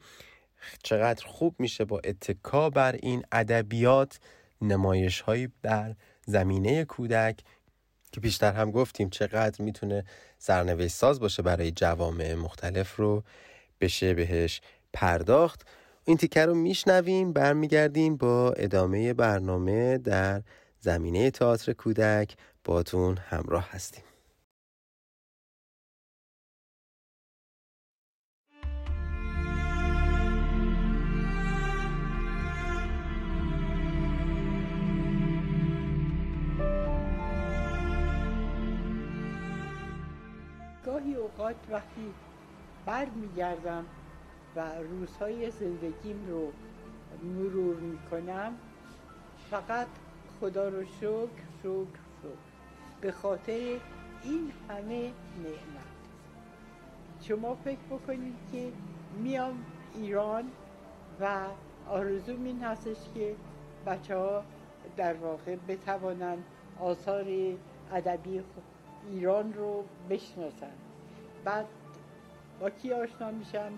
چقدر 0.83 1.25
خوب 1.25 1.55
میشه 1.59 1.85
با 1.85 2.01
اتکا 2.03 2.69
بر 2.69 2.95
این 2.95 3.23
ادبیات 3.31 4.19
نمایش 4.61 5.21
هایی 5.21 5.49
در 5.63 5.95
زمینه 6.25 6.85
کودک 6.85 7.39
که 8.11 8.19
بیشتر 8.21 8.51
هم 8.51 8.71
گفتیم 8.71 9.09
چقدر 9.09 9.61
می‌تونه 9.61 10.03
سرنوشت 10.37 10.95
ساز 10.95 11.19
باشه 11.19 11.41
برای 11.41 11.71
جوامع 11.71 12.33
مختلف 12.33 12.95
رو 12.95 13.23
بشه 13.81 14.13
بهش 14.13 14.61
پرداخت. 14.93 15.67
این 16.09 16.17
تیکه 16.17 16.45
رو 16.45 16.53
میشنویم 16.55 17.33
برمیگردیم 17.33 18.17
با 18.17 18.51
ادامه 18.51 19.13
برنامه 19.13 19.97
در 19.97 20.41
زمینه 20.79 21.31
تئاتر 21.31 21.73
کودک. 21.73 22.35
باتون 22.63 23.17
همراه 23.17 23.69
هستیم. 23.71 24.03
گاهی 40.85 41.15
اوقات 41.15 41.55
وقتی 41.69 42.13
بر 42.85 43.05
میگردم 43.05 43.85
و 44.55 44.75
روزهای 44.75 45.51
زندگیم 45.51 46.27
رو 46.27 46.51
مرور 47.23 47.75
می‌کنم. 47.75 48.53
فقط 49.51 49.87
خدا 50.39 50.69
رو 50.69 50.85
شکر 50.85 51.27
شکر 51.63 51.99
شکر. 52.21 52.29
به 53.01 53.11
خاطر 53.11 53.79
این 54.23 54.51
همه 54.69 55.11
نعمت. 55.43 55.89
شما 57.21 57.55
فکر 57.55 57.79
بکنید 57.91 58.35
که 58.51 58.71
میام 59.17 59.65
ایران 59.95 60.43
و 61.21 61.45
آرزوم 61.89 62.43
این 62.43 62.63
هستش 62.63 62.97
که 63.15 63.35
بچه 63.85 64.17
ها 64.17 64.43
در 64.97 65.13
واقع 65.13 65.55
بتوانند 65.67 66.43
آثار 66.79 67.25
ادبی 67.93 68.43
ایران 69.11 69.53
رو 69.53 69.83
بشناسن 70.09 70.71
بعد 71.45 71.65
با 72.59 72.69
کی 72.69 72.93
آشنا 72.93 73.31
میشم؟ 73.31 73.71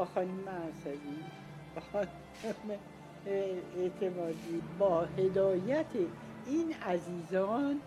با 0.00 0.06
خانم 0.06 0.48
انصاری 0.48 1.16
با 1.74 1.82
خانم 1.92 2.78
اعتمادی 3.76 4.62
با 4.78 5.00
هدایت 5.00 5.86
این 6.46 6.74
عزیزان 6.86 7.80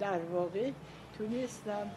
در 0.00 0.18
واقع 0.18 0.70
تونستم 1.18 1.90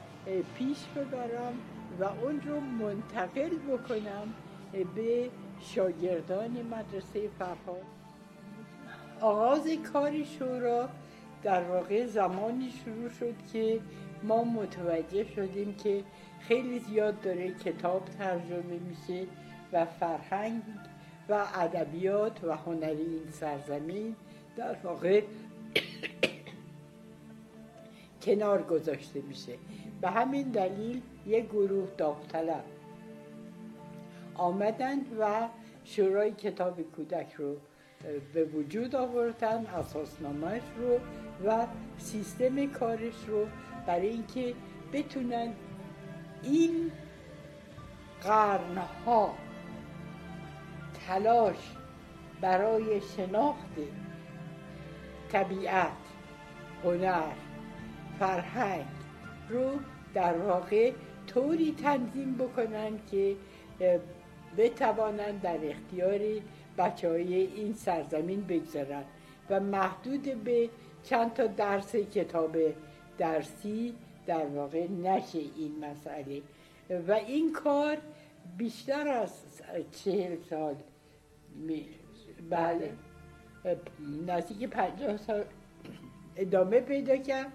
پیش 0.57 0.77
ببرم 0.95 1.53
و 1.99 2.03
اون 2.03 2.41
رو 2.41 2.59
منتقل 2.59 3.49
بکنم 3.49 4.33
به 4.95 5.29
شاگردان 5.59 6.51
مدرسه 6.51 7.29
فرهاد. 7.39 7.85
آغاز 9.21 9.67
کار 9.93 10.23
شورا 10.23 10.89
در 11.43 11.63
واقع 11.63 12.05
زمانی 12.05 12.71
شروع 12.85 13.09
شد 13.09 13.35
که 13.53 13.79
ما 14.23 14.43
متوجه 14.43 15.23
شدیم 15.35 15.75
که 15.75 16.03
خیلی 16.47 16.79
زیاد 16.79 17.21
داره 17.21 17.53
کتاب 17.53 18.05
ترجمه 18.05 18.79
میشه 18.89 19.25
و 19.73 19.85
فرهنگ 19.85 20.61
و 21.29 21.45
ادبیات 21.55 22.43
و 22.43 22.57
هنری 22.57 23.01
این 23.01 23.31
سرزمین 23.31 24.15
در 24.57 24.75
واقع 24.83 25.21
کنار 28.23 28.63
گذاشته 28.63 29.21
میشه. 29.21 29.53
به 30.01 30.09
همین 30.09 30.49
دلیل 30.49 31.01
یک 31.25 31.45
گروه 31.45 31.89
داوطلب 31.97 32.63
آمدن 34.35 34.97
و 35.19 35.47
شورای 35.85 36.31
کتاب 36.31 36.81
کودک 36.81 37.33
رو 37.33 37.55
به 38.33 38.43
وجود 38.43 38.95
آوردن 38.95 39.65
اساسنامهش 39.65 40.61
رو 40.77 40.99
و 41.47 41.67
سیستم 41.97 42.65
کارش 42.65 43.25
رو 43.27 43.45
برای 43.87 44.09
اینکه 44.09 44.53
بتونن 44.93 45.53
این 46.43 46.91
قرنها 48.23 49.33
تلاش 51.07 51.75
برای 52.41 53.01
شناخت 53.17 53.75
طبیعت 55.31 55.91
هنر 56.83 57.31
فرهنگ 58.19 58.85
رو 59.49 59.69
در 60.13 60.37
واقع 60.37 60.91
طوری 61.27 61.75
تنظیم 61.83 62.35
بکنن 62.35 62.91
که 63.11 63.35
بتوانند 64.57 65.41
در 65.41 65.59
اختیار 65.63 66.19
بچه 66.77 67.09
های 67.09 67.35
این 67.35 67.73
سرزمین 67.73 68.41
بگذارن 68.41 69.03
و 69.49 69.59
محدود 69.59 70.43
به 70.43 70.69
چند 71.03 71.33
تا 71.33 71.47
درس 71.47 71.95
کتاب 71.95 72.57
درسی 73.17 73.93
در 74.25 74.45
واقع 74.45 74.87
نشه 74.87 75.39
این 75.39 75.85
مسئله. 75.85 76.41
و 77.07 77.11
این 77.11 77.53
کار 77.53 77.97
بیشتر 78.57 79.07
از 79.07 79.33
چهل 79.91 80.37
سال 80.49 80.75
بله. 82.49 82.93
نزدیک 84.27 84.69
پنجاه 84.69 85.17
سال 85.17 85.43
ادامه 86.35 86.79
پیدا 86.79 87.17
کرد 87.17 87.51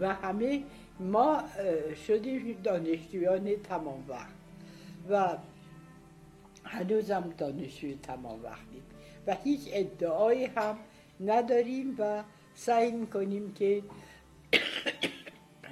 و 0.00 0.14
همه 0.14 0.62
ما 1.00 1.42
شدیم 2.06 2.58
دانشجویان 2.62 3.56
تمام 3.56 4.04
وقت. 4.08 4.34
و 5.10 5.38
هنوزم 6.64 7.34
دانشجوی 7.38 7.98
تمام 8.02 8.42
وقتیم. 8.42 8.82
و 9.26 9.34
هیچ 9.44 9.60
ادعایی 9.72 10.44
هم 10.44 10.78
نداریم 11.20 11.96
و 11.98 12.22
سعی 12.54 12.92
می‌کنیم 12.92 13.52
که 13.52 13.82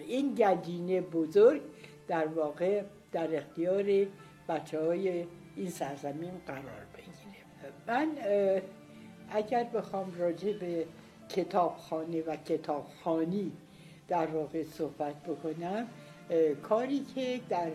این 0.07 0.35
گنجینه 0.35 1.01
بزرگ 1.01 1.61
در 2.09 2.27
واقع 2.27 2.83
در 3.13 3.37
اختیار 3.37 4.07
بچه 4.49 4.81
های 4.81 5.25
این 5.57 5.71
سرزمین 5.71 6.33
قرار 6.47 6.87
بگیره. 6.95 7.73
من 7.87 8.09
اگر 9.31 9.65
بخوام 9.65 10.15
راجع 10.19 10.53
به 10.53 10.87
کتابخانه 11.29 12.23
و 12.23 12.37
کتابخانی 12.37 13.53
در 14.09 14.27
واقع 14.27 14.65
صحبت 14.65 15.23
بکنم 15.23 15.87
کاری 16.63 17.01
که 17.15 17.41
در 17.49 17.71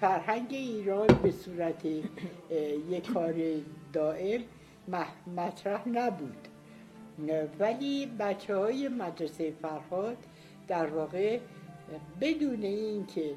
فرهنگ 0.00 0.48
ایران 0.50 1.06
به 1.06 1.30
صورت 1.30 1.84
یک 2.90 3.12
کار 3.12 3.34
دائم 3.92 4.40
مطرح 5.36 5.88
نبود. 5.88 6.48
ولی 7.58 8.06
بچه 8.18 8.56
های 8.56 8.88
مدرسه 8.88 9.52
فرهاد 9.62 10.16
در 10.68 10.86
واقع 10.86 11.38
بدون 12.20 12.62
اینکه 12.62 13.34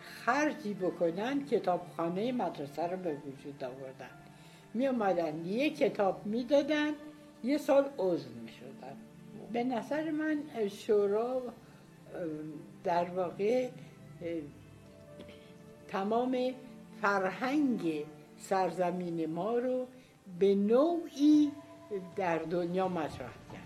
خرجی 0.00 0.74
بکنن 0.74 1.44
کتابخانه 1.44 2.32
مدرسه 2.32 2.86
رو 2.86 2.96
به 2.96 3.14
وجود 3.14 3.64
آوردن. 3.64 4.10
می 4.74 4.88
آمدن 4.88 5.46
یه 5.46 5.70
کتاب 5.70 6.26
می‌دادن 6.26 6.92
یه 7.44 7.58
سال 7.58 7.84
عضو 7.98 8.28
می 8.42 8.48
شدن 8.48 8.96
به 9.52 9.64
نظر 9.64 10.10
من 10.10 10.38
شورا 10.68 11.42
در 12.84 13.04
واقع 13.04 13.68
تمام 15.88 16.54
فرهنگ 17.02 18.04
سرزمین 18.38 19.26
ما 19.26 19.58
رو 19.58 19.86
به 20.38 20.54
نوعی 20.54 21.52
در 22.16 22.38
دنیا 22.38 22.88
مطرح 22.88 23.32
کرد. 23.52 23.65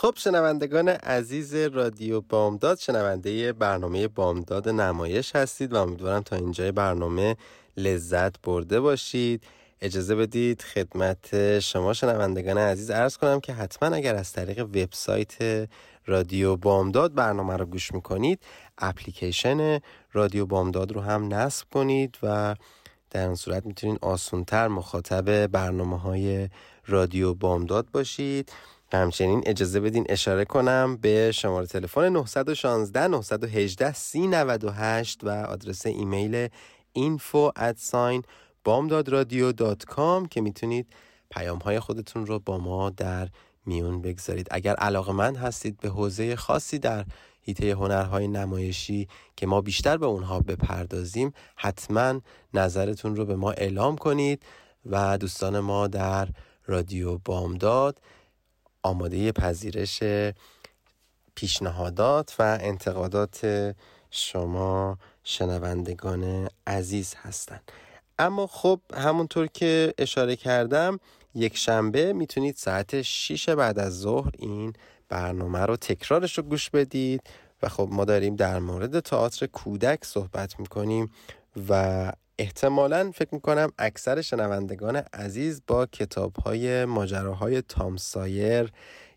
خب 0.00 0.14
شنوندگان 0.16 0.88
عزیز 0.88 1.54
رادیو 1.54 2.20
بامداد 2.20 2.78
شنونده 2.78 3.52
برنامه 3.52 4.08
بامداد 4.08 4.68
نمایش 4.68 5.36
هستید 5.36 5.72
و 5.72 5.76
امیدوارم 5.76 6.22
تا 6.22 6.36
اینجای 6.36 6.72
برنامه 6.72 7.36
لذت 7.76 8.40
برده 8.42 8.80
باشید. 8.80 9.44
اجازه 9.80 10.14
بدید 10.14 10.62
خدمت 10.62 11.58
شما 11.58 11.92
شنوندگان 11.92 12.58
عزیز 12.58 12.90
ارز 12.90 13.16
کنم 13.16 13.40
که 13.40 13.52
حتما 13.52 13.96
اگر 13.96 14.14
از 14.14 14.32
طریق 14.32 14.58
وبسایت 14.64 15.68
رادیو 16.06 16.56
بامداد 16.56 17.14
برنامه 17.14 17.56
رو 17.56 17.66
گوش 17.66 17.94
می‌کنید 17.94 18.42
اپلیکیشن 18.78 19.80
رادیو 20.12 20.46
بامداد 20.46 20.92
رو 20.92 21.00
هم 21.00 21.34
نصب 21.34 21.66
کنید 21.72 22.18
و 22.22 22.56
در 23.10 23.26
این 23.26 23.34
صورت 23.34 23.66
می‌تونید 23.66 23.98
آسونتر 24.02 24.68
مخاطب 24.68 25.46
برنامه 25.46 25.98
های 25.98 26.48
رادیو 26.86 27.34
بامداد 27.34 27.86
باشید. 27.92 28.52
همچنین 28.98 29.42
اجازه 29.46 29.80
بدین 29.80 30.06
اشاره 30.08 30.44
کنم 30.44 30.96
به 30.96 31.32
شماره 31.32 31.66
تلفن 31.66 32.08
916 32.08 33.08
918 33.08 33.92
3098 33.92 35.24
و 35.24 35.28
آدرس 35.28 35.86
ایمیل 35.86 36.48
info 36.98 37.50
at 37.58 37.76
sign 37.90 38.22
که 40.30 40.40
می‌تونید 40.40 40.86
پیام 41.30 41.58
های 41.58 41.80
خودتون 41.80 42.26
رو 42.26 42.38
با 42.38 42.58
ما 42.58 42.90
در 42.90 43.28
میون 43.66 44.02
بگذارید. 44.02 44.48
اگر 44.50 44.74
علاقه 44.74 45.12
من 45.12 45.36
هستید 45.36 45.80
به 45.80 45.88
حوزه 45.88 46.36
خاصی 46.36 46.78
در 46.78 47.04
هیته 47.42 47.72
هنرهای 47.72 48.28
نمایشی 48.28 49.08
که 49.36 49.46
ما 49.46 49.60
بیشتر 49.60 49.96
به 49.96 50.06
اونها 50.06 50.40
بپردازیم 50.40 51.32
حتما 51.56 52.20
نظرتون 52.54 53.16
رو 53.16 53.24
به 53.24 53.36
ما 53.36 53.50
اعلام 53.52 53.96
کنید 53.96 54.42
و 54.86 55.18
دوستان 55.18 55.60
ما 55.60 55.86
در 55.86 56.28
رادیو 56.66 57.18
بامداد 57.18 58.00
آماده 58.82 59.32
پذیرش 59.32 60.02
پیشنهادات 61.34 62.34
و 62.38 62.58
انتقادات 62.60 63.46
شما 64.10 64.98
شنوندگان 65.24 66.48
عزیز 66.66 67.14
هستند. 67.16 67.72
اما 68.18 68.46
خب 68.46 68.80
همونطور 68.94 69.46
که 69.46 69.94
اشاره 69.98 70.36
کردم 70.36 71.00
یک 71.34 71.56
شنبه 71.56 72.12
می‌تونید 72.12 72.56
ساعت 72.56 73.02
6 73.02 73.48
بعد 73.48 73.78
از 73.78 74.00
ظهر 74.00 74.30
این 74.38 74.72
برنامه 75.08 75.58
رو 75.58 75.76
تکرارش 75.76 76.38
رو 76.38 76.44
گوش 76.44 76.70
بدید. 76.70 77.22
و 77.62 77.68
خب 77.68 77.88
ما 77.92 78.04
داریم 78.04 78.36
در 78.36 78.58
مورد 78.58 79.00
تئاتر 79.00 79.46
کودک 79.46 80.04
صحبت 80.04 80.60
می‌کنیم 80.60 81.10
و 81.68 82.12
احتمالا 82.40 83.10
فکر 83.10 83.28
می‌کنم 83.32 83.72
اکثر 83.78 84.20
شنوندگان 84.20 84.96
عزیز 84.96 85.62
با 85.66 85.86
کتاب 85.86 86.36
های 86.36 86.84
ماجراهای 86.84 87.62
تام 87.62 87.96
سایر 87.96 88.72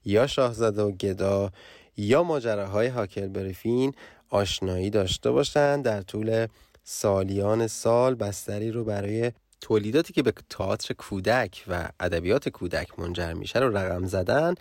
یا 0.06 0.28
شاهزاده 0.28 0.82
و 0.82 0.92
گدا 0.92 1.52
یا 1.98 2.24
ماجراهای 2.24 2.88
هاکل 2.88 3.28
بریفین 3.28 3.94
آشنایی 4.30 4.90
داشته 4.90 5.32
باشند 5.32 5.86
در 5.86 6.02
طول 6.02 6.48
سالیان 6.84 7.68
سال 7.68 8.16
بستری 8.16 8.72
رو 8.72 8.84
برای 8.84 9.32
تولیداتی 9.62 10.14
که 10.14 10.24
به 10.24 10.34
تئاتر 10.50 10.94
کودک 10.94 11.64
و 11.68 11.90
ادبیات 12.00 12.50
کودک 12.50 13.00
منجر 13.00 13.34
میشه 13.34 13.60
رو 13.60 13.78
رقم 13.78 14.06
زدن. 14.06 14.56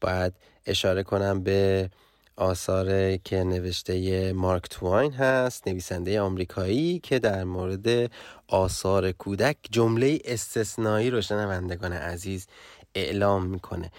باید 0.00 0.32
اشاره 0.66 1.02
کنم 1.02 1.42
به 1.42 1.90
آثار 2.38 3.16
که 3.16 3.44
نوشته 3.44 4.32
مارک 4.32 4.68
تواین 4.70 5.12
هست 5.12 5.68
نویسنده 5.68 6.20
آمریکایی 6.20 6.98
که 6.98 7.18
در 7.18 7.44
مورد 7.44 8.10
آثار 8.48 9.12
کودک 9.12 9.56
جمله 9.70 10.18
استثنایی 10.24 11.10
رو 11.10 11.20
شنوندگان 11.20 11.92
عزیز 11.92 12.46
اعلام 12.94 13.46
می‌کنه. 13.46 13.90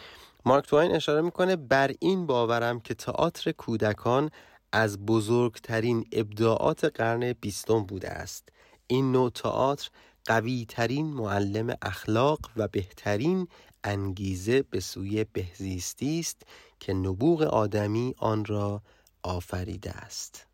مارک 0.46 0.66
تواین 0.66 0.92
اشاره 0.92 1.22
می‌کنه 1.22 1.56
بر 1.56 1.92
این 2.00 2.26
باورم 2.26 2.80
که 2.80 2.94
تئاتر 2.94 3.52
کودکان 3.52 4.30
از 4.72 5.06
بزرگترین 5.06 6.06
ابداعات 6.12 6.86
قرن 6.86 7.34
بیستم 7.34 7.84
بوده 7.84 8.10
است. 8.10 8.50
این 8.88 9.12
نوع 9.12 9.30
تئاتر 9.30 9.90
قوی 10.26 10.66
ترین 10.70 11.06
معلم 11.06 11.76
اخلاق 11.82 12.40
و 12.58 12.68
بهترین 12.68 13.48
انگیزه 13.90 14.62
به 14.62 14.80
سوی 14.80 15.24
بهزیستی 15.24 16.20
است 16.20 16.42
که 16.80 16.94
نبوغ 16.94 17.42
آدمی 17.42 18.16
آن 18.18 18.46
را 18.46 18.82
آفریده 19.24 19.92
است. 19.92 20.46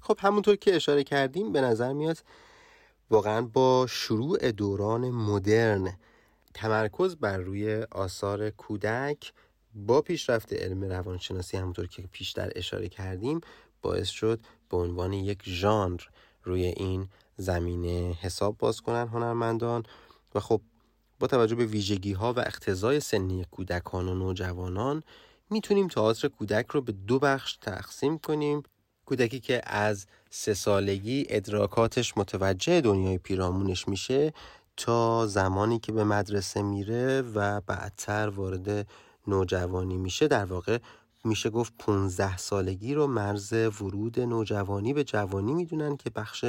خب 0.00 0.18
همونطور 0.20 0.56
که 0.56 0.76
اشاره 0.76 1.04
کردیم 1.04 1.52
به 1.52 1.60
نظر 1.60 1.92
میاد 1.92 2.18
واقعا 3.10 3.42
با 3.42 3.86
شروع 3.88 4.52
دوران 4.52 5.10
مدرن 5.10 5.96
تمرکز 6.54 7.16
بر 7.16 7.36
روی 7.36 7.86
آثار 7.90 8.50
کودک 8.50 9.32
با 9.74 10.00
پیشرفت 10.00 10.52
علم 10.52 10.84
روانشناسی 10.84 11.56
همونطور 11.56 11.86
که 11.86 12.02
پیشتر 12.02 12.50
اشاره 12.54 12.88
کردیم 12.88 13.40
باعث 13.82 14.08
شد 14.08 14.40
به 14.70 14.76
عنوان 14.76 15.12
یک 15.12 15.42
ژانر 15.44 16.00
روی 16.42 16.64
این 16.66 17.08
زمینه 17.36 18.12
حساب 18.20 18.58
باز 18.58 18.80
کنن 18.80 19.08
هنرمندان. 19.08 19.82
و 20.34 20.40
خب 20.40 20.60
با 21.20 21.26
توجه 21.26 21.54
به 21.54 21.64
ویژگی 21.64 22.12
ها 22.12 22.32
و 22.32 22.38
اقتضای 22.38 23.00
سنی 23.00 23.44
کودکان 23.50 24.08
و 24.08 24.14
نوجوانان 24.14 25.02
می‌تونیم 25.50 25.88
تئاتر 25.88 26.28
کودک 26.28 26.66
رو 26.70 26.80
به 26.80 26.92
دو 26.92 27.18
بخش 27.18 27.56
تقسیم 27.56 28.18
کنیم. 28.18 28.62
کودکی 29.06 29.40
که 29.40 29.60
از 29.64 30.06
سه 30.30 30.54
سالگی 30.54 31.26
ادراکاتش 31.28 32.18
متوجه 32.18 32.80
دنیای 32.80 33.18
پیرامونش 33.18 33.88
میشه 33.88 34.32
تا 34.76 35.26
زمانی 35.26 35.78
که 35.78 35.92
به 35.92 36.04
مدرسه 36.04 36.62
میره 36.62 37.22
و 37.22 37.60
بعدتر 37.60 38.28
وارد 38.28 38.86
نوجوانی 39.26 39.96
میشه. 39.96 40.28
در 40.28 40.44
واقع 40.44 40.78
میشه 41.24 41.50
گفت 41.50 41.72
15 41.78 42.36
سالگی 42.36 42.94
رو 42.94 43.06
مرز 43.06 43.52
ورود 43.52 44.20
نوجوانی 44.20 44.92
به 44.92 45.04
جوانی 45.04 45.54
می‌دونن 45.54 45.96
که 45.96 46.10
بخش 46.10 46.44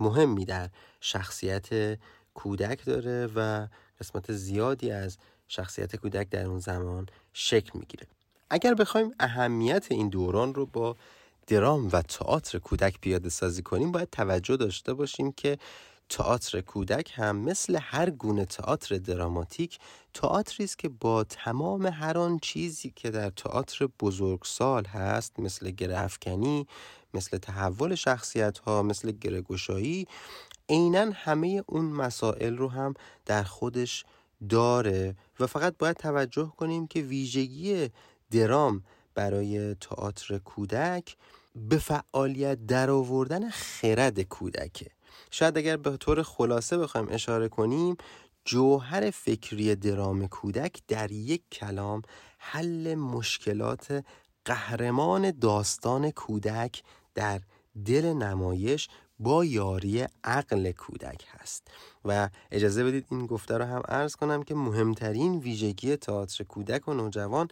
مهمی 0.00 0.44
در 0.44 0.70
شخصیت 1.00 1.98
کودک 2.34 2.84
داره 2.84 3.28
و 3.34 3.66
قسمت 4.00 4.32
زیادی 4.32 4.90
از 4.90 5.18
شخصیت 5.48 5.96
کودک 5.96 6.30
در 6.30 6.46
اون 6.46 6.58
زمان 6.58 7.06
شکل 7.32 7.78
می‌گیره. 7.78 8.06
اگر 8.50 8.74
بخوایم 8.74 9.14
اهمیت 9.20 9.86
این 9.90 10.08
دوران 10.08 10.54
رو 10.54 10.66
با 10.66 10.96
درام 11.46 11.88
و 11.92 12.02
تئاتر 12.02 12.58
کودک 12.58 13.00
پیاده 13.00 13.28
سازی 13.28 13.62
کنیم 13.62 13.92
باید 13.92 14.10
توجه 14.10 14.56
داشته 14.56 14.94
باشیم 14.94 15.32
که 15.32 15.58
تئاتر 16.08 16.60
کودک 16.60 17.12
هم 17.14 17.36
مثل 17.36 17.78
هر 17.82 18.10
گونه 18.10 18.44
تئاتر 18.44 18.96
دراماتیک 18.98 19.78
تئاتری 20.14 20.64
است 20.64 20.78
که 20.78 20.88
با 20.88 21.24
تمام 21.24 21.86
هر 21.86 22.18
آن 22.18 22.38
چیزی 22.38 22.92
که 22.96 23.10
در 23.10 23.30
تئاتر 23.30 23.88
بزرگسال 24.00 24.84
هست 24.84 25.40
مثل 25.40 25.70
گرهفکنی 25.70 26.66
مثل 27.14 27.38
تحول 27.38 27.94
شخصیت 27.94 28.58
ها 28.58 28.82
مثل 28.82 29.10
گرهگشایی 29.10 30.06
عینا 30.68 31.10
همه 31.14 31.62
اون 31.66 31.84
مسائل 31.84 32.56
رو 32.56 32.68
هم 32.68 32.94
در 33.26 33.42
خودش 33.42 34.04
داره 34.48 35.16
و 35.40 35.46
فقط 35.46 35.76
باید 35.78 35.96
توجه 35.96 36.52
کنیم 36.56 36.86
که 36.86 37.00
ویژگی 37.00 37.90
درام 38.30 38.84
برای 39.14 39.74
تئاتر 39.74 40.38
کودک 40.38 41.16
به 41.56 41.78
فعالیت 41.78 42.66
درآوردن 42.66 43.50
خرد 43.50 44.20
کودکه. 44.20 44.90
شاید 45.30 45.58
اگر 45.58 45.76
به 45.76 45.96
طور 45.96 46.22
خلاصه 46.22 46.78
بخوایم 46.78 47.08
اشاره 47.10 47.48
کنیم 47.48 47.96
جوهر 48.44 49.10
فکری 49.10 49.74
درام 49.74 50.26
کودک 50.26 50.80
در 50.88 51.12
یک 51.12 51.42
کلام 51.52 52.02
حل 52.38 52.94
مشکلات 52.94 54.04
قهرمان 54.44 55.30
داستان 55.30 56.10
کودک 56.10 56.82
در 57.14 57.40
دل 57.84 58.04
نمایش 58.12 58.88
با 59.18 59.44
یاری 59.44 60.06
عقل 60.24 60.72
کودک 60.72 61.24
هست. 61.28 61.68
و 62.04 62.28
اجازه 62.50 62.84
بدید 62.84 63.06
این 63.10 63.26
گفته 63.26 63.58
رو 63.58 63.64
هم 63.64 63.82
عرض 63.88 64.16
کنم 64.16 64.42
که 64.42 64.54
مهمترین 64.54 65.38
ویژگی 65.38 65.96
تئاتر 65.96 66.44
کودک 66.44 66.88
و 66.88 66.94
نوجوان 66.94 67.48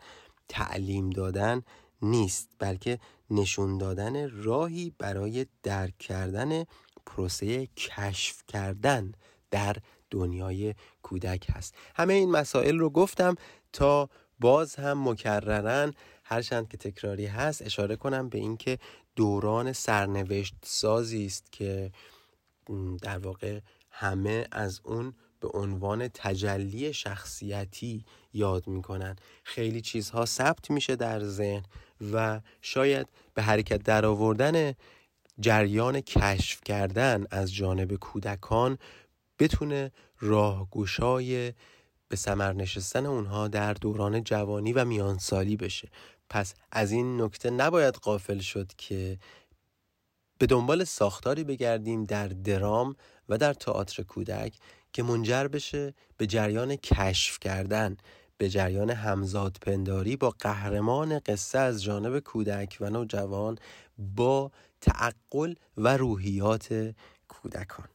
تعلیم 0.49 1.11
دادن 1.11 1.63
نیست 2.03 2.49
بلکه 2.59 2.99
نشون 3.31 3.79
دادن 3.79 4.43
راهی 4.43 4.93
برای 4.99 5.47
درک 5.63 5.99
کردن 5.99 6.65
پروسه 7.07 7.67
کشف 7.67 8.43
کردن 8.49 9.13
در 9.51 9.77
دنیای 10.11 10.75
کودک 11.03 11.47
هست. 11.51 11.75
همه 11.95 12.15
این 12.15 12.31
مسائل 12.31 12.79
رو 12.79 12.91
گفتم 12.91 13.35
تا 13.73 14.09
باز 14.41 14.75
هم 14.75 15.09
مکررن. 15.09 15.95
هرچند 16.25 16.69
که 16.69 16.77
تکراری 16.77 17.27
هست 17.27 17.63
اشاره 17.63 17.97
کنم 17.97 18.29
به 18.29 18.39
اینکه 18.39 18.79
دوران 19.17 19.73
سرنوشت 19.73 20.55
سازی 20.63 21.27
است 21.27 21.53
که 21.53 21.93
در 23.03 23.19
واقع 23.19 23.61
همه 23.91 24.47
از 24.53 24.81
اون 24.85 25.15
به 25.41 25.49
عنوان 25.49 26.09
تجلی 26.09 26.93
شخصیتی 26.93 28.05
یاد 28.33 28.67
می‌کنن. 28.67 29.17
خیلی 29.43 29.81
چیزها 29.81 30.25
ثبت 30.25 30.71
میشه 30.71 30.97
در 30.97 31.25
ذهن 31.25 31.63
و 32.13 32.41
شاید 32.63 33.07
به 33.35 33.43
حرکت 33.43 33.83
در 33.83 34.07
آوردن 34.07 34.75
جریان 35.41 36.01
کشف 36.01 36.61
کردن 36.65 37.25
از 37.31 37.55
جانب 37.55 37.95
کودکان 37.95 38.79
بتونه 39.39 39.93
راهگشای 40.21 41.53
به 42.09 42.17
سمر 42.17 42.53
نشستن 42.53 43.07
اونها 43.07 43.49
در 43.49 43.75
دوران 43.75 44.25
جوانی 44.25 44.73
و 44.73 44.85
میانسالی 44.85 45.57
بشه. 45.57 45.89
پس 46.31 46.55
از 46.73 46.93
این 46.93 47.23
نکته 47.23 47.51
نباید 47.51 47.95
قافل 47.95 48.39
شد 48.39 48.73
که 48.79 49.19
به 50.39 50.47
دنبال 50.47 50.85
ساختاری 50.85 51.45
بگردیم 51.45 52.05
در 52.05 52.29
درام 52.29 52.97
و 53.29 53.39
در 53.39 53.53
تئاتر 53.53 54.03
کودک 54.03 54.59
که 54.93 55.03
منجر 55.03 55.49
بشه 55.49 55.95
به 56.17 56.27
جریان 56.27 56.77
کشف 56.77 57.39
کردن 57.39 57.97
به 58.39 58.49
جریان 58.49 58.91
همزاد 58.91 59.57
پنداری 59.63 60.17
با 60.17 60.31
قهرمان 60.31 61.19
قصه 61.19 61.59
از 61.59 61.83
جانب 61.83 62.19
کودک 62.19 62.77
و 62.81 62.91
نوجوان 62.91 63.59
با 63.99 64.51
تعقل 64.81 65.55
و 65.77 65.97
روحیات 65.97 66.95
کودکان. 67.29 67.89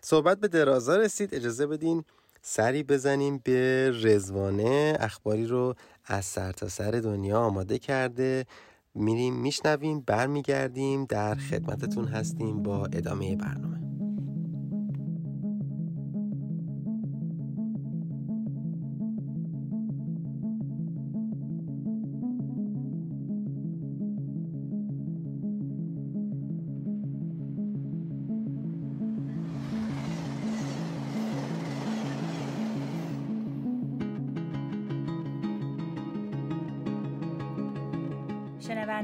صحبت 0.00 0.40
به 0.40 0.48
درازا 0.48 0.96
رسید 0.96 1.34
اجازه 1.34 1.66
بدین 1.66 2.04
سری 2.48 2.82
بزنیم 2.82 3.40
به 3.44 3.90
رزوانه 4.02 4.96
اخباری 5.00 5.46
رو 5.46 5.74
از 6.04 6.24
سرتاسر 6.24 6.92
سر 6.92 6.98
دنیا 7.00 7.40
آماده 7.40 7.78
کرده. 7.78 8.46
میریم 8.94 9.34
میشنویم 9.34 10.00
برمیگردیم. 10.00 11.04
در 11.04 11.34
خدمتتون 11.34 12.04
هستیم 12.04 12.62
با 12.62 12.86
ادامه 12.86 13.36
برنامه. 13.36 13.85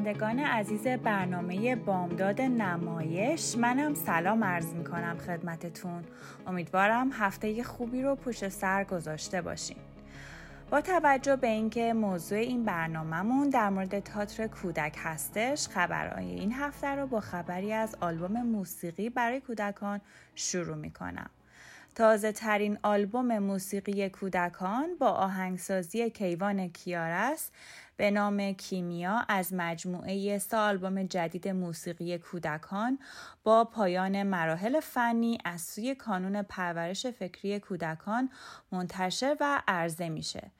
شنوندگان 0.03 0.38
عزیز 0.38 0.86
برنامه 0.86 1.76
بامداد 1.76 2.40
نمایش 2.40 3.57
منم 3.57 3.94
سلام 3.94 4.44
عرض 4.44 4.74
می 4.74 4.84
کنم 4.84 5.18
خدمتتون. 5.18 6.05
امیدوارم 6.46 7.11
هفته 7.12 7.62
خوبی 7.62 8.03
رو 8.03 8.16
پشت 8.16 8.48
سر 8.48 8.84
گذاشته 8.84 9.42
باشین. 9.42 9.76
با 10.70 10.80
توجه 10.80 11.36
به 11.36 11.46
اینکه 11.46 11.92
موضوع 11.92 12.38
این 12.38 12.64
برنامهمون 12.64 13.48
در 13.48 13.70
مورد 13.70 14.00
تاتر 14.00 14.46
کودک 14.46 14.94
هستش 14.98 15.68
خبرهای 15.68 16.30
این 16.30 16.53
هفته 16.53 16.88
رو 16.88 17.07
با 17.07 17.20
خبری 17.20 17.72
از 17.72 17.96
آلبوم 18.00 18.42
موسیقی 18.42 19.11
برای 19.11 19.40
کودکان 19.40 20.00
شروع 20.34 20.76
می 20.76 20.90
کنم 20.90 21.30
تازه 21.94 22.32
ترین 22.32 22.78
آلبوم 22.82 23.38
موسیقی 23.38 24.09
کودکان 24.09 24.96
با 25.00 25.09
آهنگسازی 25.09 26.11
کیوان 26.11 26.68
کیارس 26.68 27.50
به 28.03 28.11
نام 28.11 28.53
کیمیا 28.53 29.24
از 29.28 29.55
مجموعه 29.55 30.38
سه 30.38 30.57
آلبوم 30.57 31.03
جدید 31.03 31.48
موسیقی 31.48 32.18
کودکان 32.18 32.98
با 33.44 33.64
پایان 33.64 34.22
مراحل 34.22 34.80
فنی 34.80 35.38
از 35.44 35.61
سوی 35.61 35.94
کانون 35.94 36.42
پرورش 36.42 37.07
فکری 37.07 37.61
کودکان 37.61 38.30
منتشر 38.72 39.36
و 39.40 39.62
عرضه 39.68 40.09
میشه. 40.09 40.50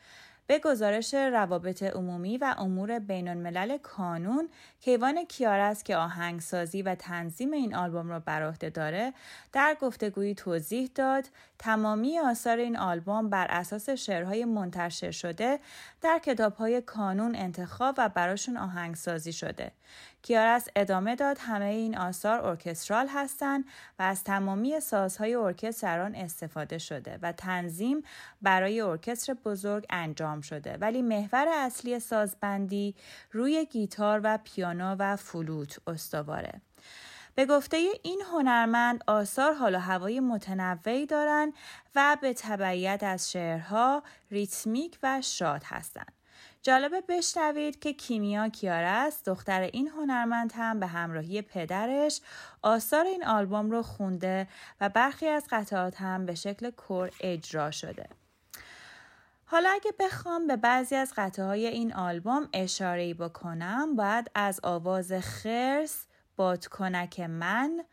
به 0.47 0.59
گزارش 0.59 1.14
روابط 1.14 1.82
عمومی 1.82 2.38
و 2.38 2.55
امور 2.59 2.99
بین 2.99 3.28
الملل 3.28 3.78
کانون 3.78 4.49
کیوان 4.80 5.24
کیارس 5.24 5.82
که 5.82 5.97
آهنگسازی 5.97 6.82
و 6.82 6.95
تنظیم 6.95 7.53
این 7.53 7.74
آلبوم 7.74 8.11
را 8.11 8.20
بر 8.20 8.43
عهده 8.43 8.70
داره 8.70 9.12
در 9.53 9.76
گفتگویی 9.80 10.34
توضیح 10.34 10.90
داد 10.95 11.24
تمامی 11.59 12.18
آثار 12.18 12.59
این 12.59 12.76
آلبوم 12.76 13.30
بر 13.30 13.47
اساس 13.51 13.90
شعرهای 13.90 14.45
منتشر 14.45 15.11
شده 15.11 15.59
در 16.01 16.18
کتابهای 16.18 16.80
کانون 16.80 17.36
انتخاب 17.36 17.95
و 17.99 18.09
براشون 18.09 18.57
آهنگسازی 18.57 19.32
شده. 19.32 19.72
کیارس 20.23 20.68
ادامه 20.77 21.16
داد. 21.16 21.39
همه 21.41 21.64
این 21.64 21.99
آثار 21.99 22.41
ارکسترال 22.41 23.09
هستند 23.09 23.64
و 23.99 24.03
از 24.03 24.25
تمامی 24.25 24.81
سازهای 24.81 25.35
ارکستر 25.35 26.01
آن 26.01 26.14
استفاده 26.14 26.79
شده 26.79 27.18
و 27.23 27.33
تنظیم 27.33 28.03
برای 28.43 28.81
ارکستر 28.81 29.35
بزرگ 29.35 29.87
انجام 29.91 30.41
شده. 30.41 30.77
ولی 30.77 31.03
محور 31.03 31.49
اصلی 31.49 32.01
سازبندی 32.01 32.95
روی 33.33 33.66
گیتار 33.66 34.20
و 34.25 34.39
پیانو 34.45 34.97
و 34.99 35.16
فلوت 35.16 35.79
استواره. 35.87 36.61
به 37.35 37.47
گفته 37.47 37.77
این 38.03 38.23
هنرمند 38.33 39.05
آثار 39.07 39.53
حال 39.53 39.75
و 39.75 39.79
هوای 39.79 40.20
متنوعی 40.20 41.07
دارند 41.07 41.53
و 41.95 42.16
به 42.20 42.35
تبعیت 42.35 43.03
از 43.03 43.31
شعرها 43.33 44.03
ریتمیک 44.31 44.99
و 45.03 45.20
شاد 45.20 45.62
هستند. 45.64 46.22
جالبه 46.63 47.01
بشنوید 47.09 47.79
که 47.79 47.93
کیمیا 47.93 48.49
کیارست 48.49 49.27
دختر 49.27 49.61
این 49.61 49.89
هنرمند 49.89 50.53
هم 50.57 50.81
به 50.81 50.87
همراهی 50.87 51.43
پدرش 51.43 52.21
آثار 52.63 53.05
این 53.05 53.25
آلبوم 53.25 53.71
رو 53.71 53.83
خونده 53.83 54.49
و 54.81 54.89
برخی 54.89 55.29
از 55.29 55.45
قطعات 55.51 56.01
هم 56.01 56.27
به 56.27 56.35
شکل 56.35 56.71
کور 56.71 57.11
اجرا 57.21 57.71
شده. 57.71 58.07
حالا 59.45 59.69
اگه 59.69 59.93
بخوام 59.99 60.47
به 60.47 60.57
بعضی 60.57 60.95
از 60.95 61.13
قطعه 61.17 61.45
های 61.45 61.67
این 61.67 61.95
آلبوم 61.95 62.49
اشاره 62.53 63.15
بکنم 63.15 63.97
باید 63.97 64.31
از 64.35 64.61
آواز 64.63 65.13
خرس 65.13 66.07
بادکنک 66.37 67.21
من 67.21 67.85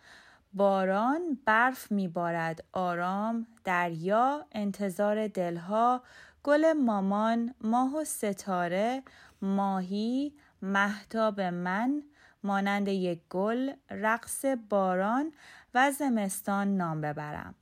باران 0.53 1.39
برف 1.45 1.91
میبارد 1.91 2.63
آرام 2.73 3.47
دریا 3.63 4.45
انتظار 4.51 5.27
دلها 5.27 6.03
گل 6.49 6.73
مامان 6.73 7.53
ماه 7.61 7.95
و 7.95 8.03
ستاره 8.03 9.03
ماهی 9.41 10.33
محتاب 10.61 11.41
من 11.41 12.03
مانند 12.43 12.87
یک 12.87 13.21
گل 13.29 13.71
رقص 13.91 14.45
باران 14.69 15.33
و 15.73 15.91
زمستان 15.91 16.77
نام 16.77 17.01
ببرم. 17.01 17.55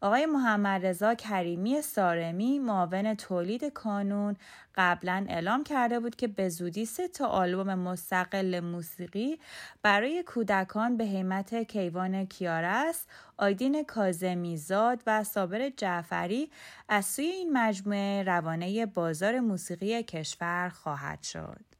آقای 0.00 0.26
محمد 0.26 0.86
رضا 0.86 1.14
کریمی 1.14 1.82
سارمی 1.82 2.58
معاون 2.58 3.14
تولید 3.14 3.64
کانون 3.64 4.36
قبلا 4.74 5.26
اعلام 5.28 5.64
کرده 5.64 6.00
بود 6.00 6.16
که 6.16 6.28
به 6.28 6.48
زودی 6.48 6.86
سه 6.86 7.08
تا 7.08 7.26
آلبوم 7.26 7.74
مستقل 7.74 8.60
موسیقی 8.60 9.38
برای 9.82 10.22
کودکان 10.22 10.96
به 10.96 11.04
حیمت 11.04 11.54
کیوان 11.54 12.26
کیارس، 12.26 13.06
آیدین 13.36 13.84
کازمیزاد 13.84 15.02
و 15.06 15.24
صابر 15.24 15.70
جعفری 15.70 16.50
از 16.88 17.04
سوی 17.04 17.26
این 17.26 17.52
مجموعه 17.52 18.22
روانه 18.22 18.86
بازار 18.86 19.40
موسیقی 19.40 20.02
کشور 20.02 20.68
خواهد 20.68 21.22
شد. 21.22 21.75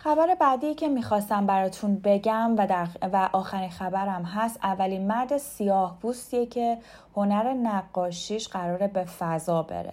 خبر 0.00 0.34
بعدی 0.34 0.74
که 0.74 0.88
می‌خواستم 0.88 1.46
براتون 1.46 2.00
بگم 2.04 2.54
و, 2.58 2.66
در 2.66 2.88
و 3.12 3.28
آخرین 3.32 3.70
خبرم 3.70 4.24
هست 4.24 4.58
اولین 4.62 5.06
مرد 5.06 5.38
سیاه 5.38 5.98
بوستیه 6.00 6.46
که 6.46 6.78
هنر 7.16 7.52
نقاشیش 7.52 8.48
قراره 8.48 8.88
به 8.88 9.04
فضا 9.04 9.62
بره. 9.62 9.92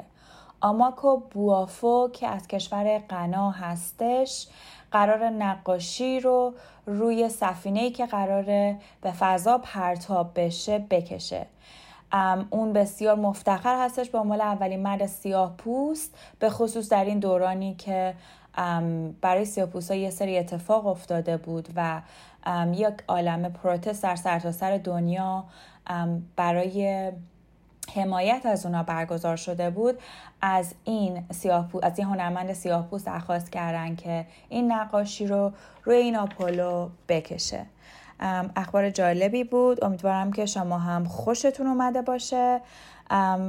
آماکو 0.62 1.18
بوافو 1.18 2.10
که 2.14 2.28
از 2.28 2.48
کشور 2.48 3.00
غنا 3.00 3.52
هستش 3.52 4.48
قرار 4.92 5.30
نقاشی 5.30 6.20
رو 6.20 6.54
روی 6.86 7.30
سفینه 7.30 7.90
که 7.90 8.06
قراره 8.06 8.78
به 9.02 9.12
فضا 9.12 9.58
پرتاب 9.58 10.32
بشه 10.36 10.80
بکشه. 10.80 11.46
اون 12.50 12.74
بسیار 12.74 13.16
مفتخر 13.16 13.86
هستش 13.86 14.10
به 14.10 14.18
عنوان 14.18 14.42
اولین 14.42 14.80
مرد 14.80 15.06
سیاه 15.06 15.54
پوست 15.58 16.18
به 16.40 16.50
خصوص 16.50 16.90
در 16.90 17.06
این 17.06 17.20
دورانی 17.20 17.76
که 17.76 18.14
برای 19.22 19.46
سیاپوسا 19.46 19.96
یه 19.96 20.10
سری 20.10 20.38
اتفاق 20.38 20.88
افتاده 20.88 21.38
بود 21.38 21.70
و 21.76 22.02
یک 22.74 22.94
عالم 23.08 23.50
پروتست 23.50 24.04
در 24.04 24.16
سرتاسر 24.16 24.52
سر 24.52 24.78
دنیا 24.78 25.44
برای 26.36 27.12
حمایت 27.96 28.46
از 28.46 28.66
اونا 28.66 28.84
برگزار 28.84 29.36
شده 29.36 29.70
بود. 29.70 30.00
از 30.42 30.76
این 30.84 31.26
سیاهپو 31.32 31.80
از 31.84 32.00
این 32.00 32.08
هنرمند 32.08 32.54
سیاهپوست 32.54 33.06
درخواست 33.06 33.52
کردن 33.52 33.96
که 33.96 34.26
این 34.50 34.72
نقاشی 34.72 35.28
رو 35.28 35.52
روی 35.84 35.96
این 35.96 36.16
آپولو 36.16 36.90
بکشه. 37.08 37.66
اخبار 38.56 38.90
جالبی 38.90 39.44
بود. 39.44 39.84
امیدوارم 39.84 40.32
که 40.32 40.46
شما 40.46 40.78
هم 40.78 41.06
خوشتون 41.06 41.68
اومده 41.68 42.02
باشه. 42.02 42.62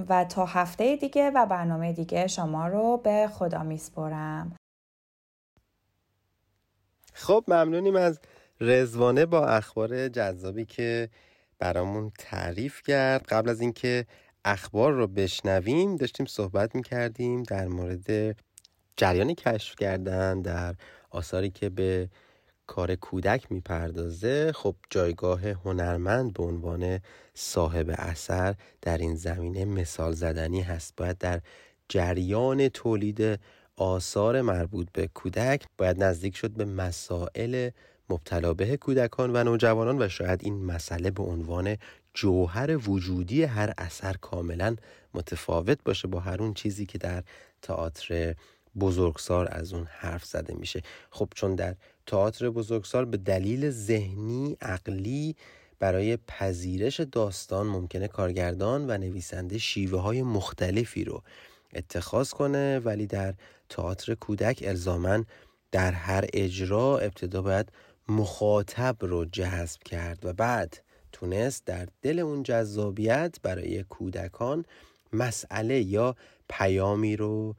و 0.09 0.25
تا 0.29 0.47
هفته 0.47 0.97
دیگه 0.97 1.31
و 1.31 1.47
برنامه 1.47 1.93
دیگه 1.93 2.27
شما 2.27 2.67
رو 2.67 2.97
به 2.97 3.29
خدا 3.33 3.63
میسپرم. 3.63 4.53
خب 7.19 7.45
ممنونیم 7.49 7.97
از 7.97 8.21
رزوانه 8.61 9.27
با 9.27 9.47
اخبار 9.47 10.09
جذابی 10.09 10.65
که 10.65 11.09
برامون 11.59 12.13
تعریف 12.19 12.83
کرد. 12.83 13.27
قبل 13.29 13.49
از 13.51 13.61
اینکه 13.61 14.07
اخبار 14.45 14.93
رو 14.93 15.07
بشنویم 15.07 15.97
داشتیم 15.97 16.27
صحبت 16.27 16.75
می‌کردیم 16.75 17.43
در 17.43 17.69
مورد 17.69 18.37
جریان 18.97 19.35
کشف 19.35 19.77
کردن 19.77 20.43
در 20.43 20.75
آثاری 21.11 21.51
که 21.51 21.69
به 21.69 22.09
کار 22.67 22.95
کودک 22.95 23.53
می‌پردازه. 23.53 24.53
خب 24.53 24.75
جایگاه 24.91 25.49
هنرمند 25.49 26.33
به 26.33 26.43
عنوان 26.43 27.01
صاحب 27.35 27.95
اثر 27.99 28.55
در 28.83 28.99
این 28.99 29.15
زمینه 29.15 29.65
مثال 29.65 30.13
زدنی 30.13 30.61
هست. 30.61 30.95
باید 30.97 31.19
در 31.19 31.41
جریان 31.89 32.69
تولید 32.69 33.41
آثار 33.77 34.43
مربوط 34.43 34.89
به 34.93 35.07
کودک 35.07 35.65
باید 35.79 36.05
نزدیک 36.05 36.37
شد 36.37 36.51
به 36.51 36.65
مسائل 36.65 37.71
مبتلا 38.11 38.55
به 38.55 38.77
کودکان 38.77 39.37
و 39.37 39.45
نوجوانان 39.45 40.03
و 40.03 40.09
شاید 40.09 40.41
این 40.45 40.65
مسئله 40.65 41.11
به 41.11 41.23
عنوان 41.23 41.77
جوهر 42.15 42.91
وجودی 42.91 43.43
هر 43.43 43.75
اثر 43.79 44.13
کاملا 44.13 44.77
متفاوت 45.15 45.79
باشه 45.85 46.09
با 46.09 46.21
هر 46.21 46.43
اون 46.43 46.55
چیزی 46.55 46.87
که 46.87 46.99
در 46.99 47.23
تئاتر 47.63 48.35
بزرگسال 48.81 49.49
از 49.51 49.73
اون 49.73 49.87
حرف 49.91 50.25
زده 50.25 50.55
میشه. 50.55 50.83
خب 51.11 51.29
چون 51.35 51.55
در 51.55 51.75
تئاتر 52.07 52.51
بزرگسال 52.51 53.05
به 53.05 53.17
دلیل 53.17 53.71
ذهنی 53.71 54.57
عقلی 54.61 55.37
برای 55.79 56.17
پذیرش 56.17 57.01
داستان 57.01 57.67
ممکنه 57.67 58.09
کارگردان 58.09 58.91
و 58.91 58.99
نویسنده 58.99 59.59
شیوه 59.59 60.01
های 60.01 60.23
مختلفی 60.23 61.05
رو 61.05 61.23
اتخاذ 61.77 62.31
کنه 62.31 62.79
ولی 62.79 63.07
در 63.07 63.35
تئاتر 63.69 64.15
کودک 64.15 64.63
الزامن 64.67 65.25
در 65.73 65.93
هر 65.93 66.25
اجرا 66.33 66.99
ابتدا 66.99 67.43
باید 67.43 67.73
مخاطب 68.09 68.97
رو 69.01 69.25
جذب 69.25 69.83
کرد 69.83 70.27
و 70.27 70.33
بعد 70.33 70.79
تونست 71.13 71.65
در 71.65 71.89
دل 72.03 72.19
اون 72.19 72.43
جذابیت 72.43 73.37
برای 73.43 73.83
کودکان 73.83 74.65
مسئله 75.13 75.81
یا 75.81 76.17
پیامی 76.49 77.17
رو 77.17 77.55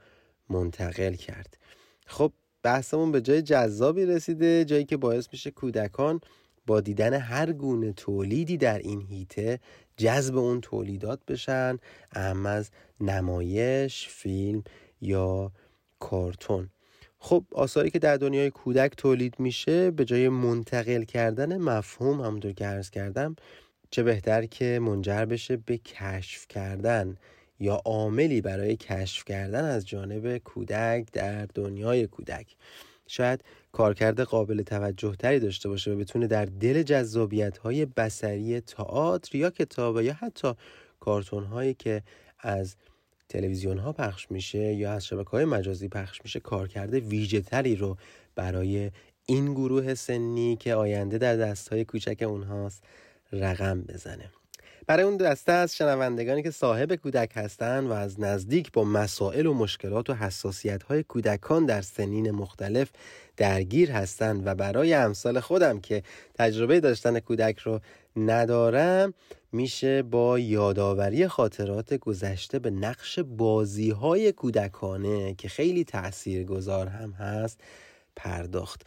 منتقل 0.50 1.14
کرد. 1.14 1.58
خب 2.06 2.34
بحثمون 2.64 3.12
به 3.12 3.22
جای 3.22 3.42
جذابی 3.42 4.06
رسیده 4.06 4.66
جایی 4.66 4.86
که 4.86 4.98
باعث 4.98 5.28
میشه 5.32 5.52
کودکان 5.52 6.22
با 6.68 6.82
دیدن 6.82 7.14
هر 7.14 7.52
گونه 7.52 7.94
تولیدی 7.94 8.58
در 8.58 8.78
این 8.78 9.02
هیته 9.02 9.60
جذب 9.98 10.38
اون 10.38 10.62
تولیدات 10.62 11.20
بشن 11.28 11.78
اهم 12.12 12.46
از 12.46 12.72
نمایش 13.02 14.08
فیلم 14.10 14.64
یا 15.02 15.52
کارتون. 16.00 16.70
خب 17.20 17.46
آثاری 17.52 17.90
که 17.90 18.00
در 18.00 18.18
دنیای 18.18 18.52
کودک 18.52 18.94
تولید 18.98 19.40
میشه 19.40 19.92
به 19.92 20.06
جای 20.06 20.30
منتقل 20.30 21.04
کردن 21.04 21.58
مفهوم 21.58 22.22
همونطور 22.22 22.52
که 22.52 22.66
عرض 22.66 22.90
کردم 22.90 23.36
چه 23.92 24.04
بهتر 24.04 24.46
که 24.46 24.80
منجر 24.82 25.26
بشه 25.26 25.58
به 25.58 25.78
کشف 25.78 26.48
کردن 26.48 27.18
یا 27.60 27.82
عاملی 27.86 28.42
برای 28.42 28.76
کشف 28.76 29.26
کردن 29.26 29.66
از 29.66 29.88
جانب 29.88 30.38
کودک 30.38 31.08
در 31.14 31.46
دنیای 31.46 32.08
کودک. 32.08 32.56
شاید 33.08 33.44
کارکرد 33.78 34.22
قابل 34.22 34.62
توجه 34.62 35.16
تری 35.16 35.40
داشته 35.40 35.70
باشه 35.70 35.92
و 35.92 35.96
بتونه 35.96 36.28
در 36.28 36.46
دل 36.46 36.84
جذابیت 36.84 37.58
های 37.58 37.86
بسری 37.86 38.62
تئاتر 38.62 39.38
یا 39.38 39.50
کتاب 39.50 40.02
یا 40.02 40.14
حتی 40.14 40.54
کارتون 41.00 41.44
هایی 41.44 41.74
که 41.74 42.04
از 42.40 42.76
تلویزیون 43.30 43.78
ها 43.78 43.94
پخش 43.94 44.32
میشه 44.32 44.74
یا 44.74 44.94
از 44.94 45.06
شبکه 45.06 45.30
های 45.30 45.46
مجازی 45.46 45.88
پخش 45.88 46.22
میشه 46.24 46.40
کارکرد 46.40 46.94
ویژه 46.94 47.42
تری 47.42 47.76
رو 47.76 47.98
برای 48.36 48.92
این 49.26 49.54
گروه 49.54 49.94
سنی 49.94 50.56
که 50.56 50.76
آینده 50.76 51.18
در 51.18 51.36
دست 51.36 51.70
های 51.70 51.86
کوچک 51.86 52.22
اونهاست 52.22 52.84
رقم 53.32 53.82
بزنه. 53.82 54.32
برای 54.88 55.04
اون 55.04 55.18
دسته 55.18 55.52
از 55.52 55.76
شنوندگانی 55.76 56.44
که 56.44 56.52
صاحب 56.52 56.96
کودک 56.96 57.32
هستند 57.36 57.90
و 57.90 57.94
از 57.94 58.20
نزدیک 58.20 58.72
با 58.72 58.84
مسائل 58.84 59.46
و 59.46 59.54
مشکلات 59.54 60.10
و 60.10 60.14
حساسیت 60.14 60.84
های 60.84 61.04
کودکان 61.04 61.66
در 61.66 61.82
سنین 61.82 62.32
مختلف 62.32 62.92
درگیر 63.38 63.92
هستند 63.92 64.48
و 64.48 64.56
برای 64.56 64.94
امثال 64.94 65.40
خودم 65.40 65.80
که 65.80 66.04
تجربه 66.36 66.80
داشتن 66.80 67.20
کودک 67.20 67.60
رو 67.60 67.80
ندارم 68.16 69.14
میشه 69.52 70.04
با 70.04 70.40
یادآوری 70.40 71.28
خاطرات 71.28 71.94
گذشته 71.94 72.60
به 72.60 72.70
نقش 72.70 73.20
بازی 73.20 73.90
های 73.90 74.32
کودکانه 74.32 75.34
که 75.34 75.50
خیلی 75.50 75.84
تأثیر 75.84 76.44
گذار 76.44 76.88
هم 76.88 77.12
هست 77.12 77.62
پرداخت. 78.16 78.82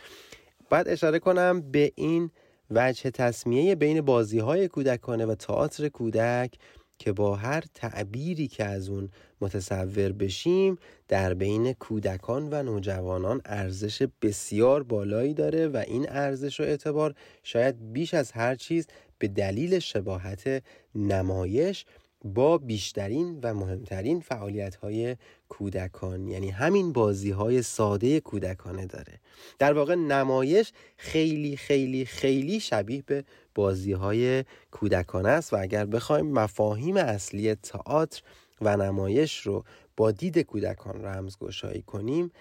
باید 0.70 0.88
اشاره 0.88 1.18
کنم 1.18 1.60
به 1.60 1.92
این 1.94 2.30
وجه 2.70 3.10
تصمیه 3.10 3.74
بین 3.74 4.00
بازی 4.00 4.38
های 4.38 4.68
کودکانه 4.68 5.26
و 5.26 5.34
تئاتر 5.34 5.88
کودک 5.88 6.54
که 7.00 7.12
با 7.12 7.36
هر 7.36 7.64
تعبیری 7.74 8.48
که 8.48 8.64
از 8.64 8.88
اون 8.88 9.08
متصور 9.40 10.12
بشیم 10.12 10.78
در 11.08 11.34
بین 11.34 11.72
کودکان 11.72 12.48
و 12.52 12.62
نوجوانان 12.62 13.40
ارزش 13.44 14.02
بسیار 14.22 14.82
بالایی 14.82 15.34
داره 15.34 15.68
و 15.68 15.84
این 15.86 16.06
ارزش 16.08 16.60
و 16.60 16.62
اعتبار 16.62 17.14
شاید 17.42 17.92
بیش 17.92 18.14
از 18.14 18.32
هر 18.32 18.54
چیز 18.54 18.86
به 19.18 19.28
دلیل 19.28 19.78
شباهت 19.78 20.62
نمایش 20.94 21.84
با 22.24 22.58
بیشترین 22.58 23.38
و 23.42 23.54
مهمترین 23.54 24.20
فعالیت 24.20 24.76
های 24.76 25.16
کودکان. 25.48 26.28
یعنی 26.28 26.50
همین 26.50 26.92
بازی 26.92 27.30
های 27.30 27.62
ساده 27.62 28.20
کودکانه 28.20 28.86
داره. 28.86 29.20
در 29.58 29.72
واقع 29.72 29.94
نمایش 29.94 30.72
خیلی 30.96 31.56
خیلی 31.56 32.04
خیلی 32.04 32.60
شبیه 32.60 33.02
به 33.06 33.24
بازی 33.54 33.92
های 33.92 34.44
کودکانه 34.70 35.28
است 35.28 35.52
و 35.52 35.56
اگر 35.60 35.86
بخوایم 35.86 36.26
مفاهیم 36.26 36.96
اصلی 36.96 37.54
تئاتر 37.54 38.22
و 38.60 38.76
نمایش 38.76 39.40
رو 39.40 39.64
با 39.96 40.10
دید 40.10 40.38
کودکان 40.38 41.04
رمزگشایی 41.04 41.82
کنیم 41.82 42.32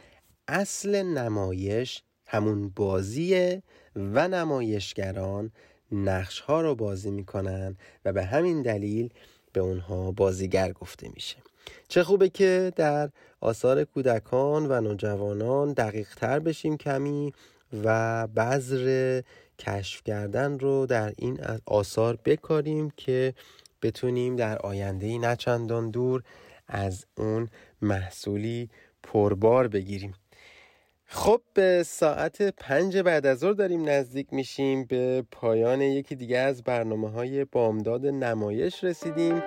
اصل 0.47 1.03
نمایش 1.03 2.03
همون 2.25 2.69
بازیه 2.69 3.63
و 3.95 4.27
نمایشگران 4.27 5.51
نقش 5.91 6.39
ها 6.39 6.61
رو 6.61 6.75
بازی 6.75 7.11
می‌کنن 7.11 7.77
و 8.05 8.13
به 8.13 8.23
همین 8.23 8.61
دلیل 8.61 9.09
به 9.53 9.59
اونها 9.59 10.11
بازیگر 10.11 10.71
گفته 10.71 11.09
میشه. 11.13 11.37
چه 11.87 12.03
خوبه 12.03 12.29
که 12.29 12.73
در 12.75 13.09
آثار 13.41 13.83
کودکان 13.83 14.71
و 14.71 14.81
نوجوانان 14.81 15.73
دقیق 15.73 16.15
تر 16.15 16.39
بشیم 16.39 16.77
کمی 16.77 17.33
و 17.83 18.27
بذر 18.27 19.21
کشف 19.59 20.03
کردن 20.03 20.59
رو 20.59 20.85
در 20.85 21.13
این 21.17 21.39
آثار 21.65 22.19
بکاریم 22.25 22.91
که 22.97 23.33
بتونیم 23.81 24.35
در 24.35 24.57
آینده 24.57 25.35
چندان 25.35 25.91
دور 25.91 26.23
از 26.67 27.05
اون 27.17 27.49
محصولی 27.81 28.69
پربار 29.03 29.67
بگیریم. 29.67 30.13
خب 31.05 31.41
به 31.53 31.83
ساعت 31.83 32.41
پنج 32.41 32.97
بعد 32.97 33.25
از 33.25 33.39
ظهر 33.39 33.53
داریم 33.53 33.89
نزدیک 33.89 34.33
میشیم 34.33 34.85
به 34.85 35.23
پایان 35.31 35.81
یکی 35.81 36.15
دیگه 36.15 36.37
از 36.37 36.63
برنامه 36.63 37.09
های 37.09 37.45
بامداد 37.45 38.05
نمایش 38.05 38.83
رسیدیم. 38.83 39.43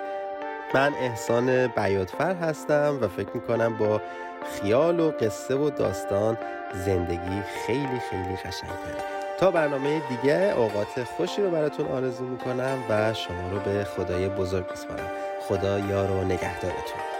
من 0.73 0.93
احسان 0.93 1.67
بیادفر 1.67 2.35
هستم 2.35 2.99
و 3.01 3.07
فکر 3.07 3.29
می‌کنم 3.33 3.77
با 3.77 4.01
خیال 4.43 4.99
و 4.99 5.11
قصه 5.11 5.55
و 5.55 5.69
داستان 5.69 6.37
زندگی 6.85 7.41
خیلی 7.65 7.99
خیلی 8.09 8.35
قشنگتره. 8.35 9.12
تا 9.39 9.51
برنامه 9.51 10.01
دیگه 10.09 10.53
اوقات 10.57 11.03
خوشی 11.03 11.41
رو 11.41 11.51
براتون 11.51 11.87
آرزو 11.87 12.25
می‌کنم 12.25 12.83
و 12.89 13.13
شما 13.13 13.49
رو 13.51 13.59
به 13.59 13.83
خدای 13.83 14.29
بزرگ 14.29 14.67
بسپارم 14.67 15.11
خدا 15.47 15.79
یار 15.79 16.11
و 16.11 16.23
نگهدارتون. 16.23 17.12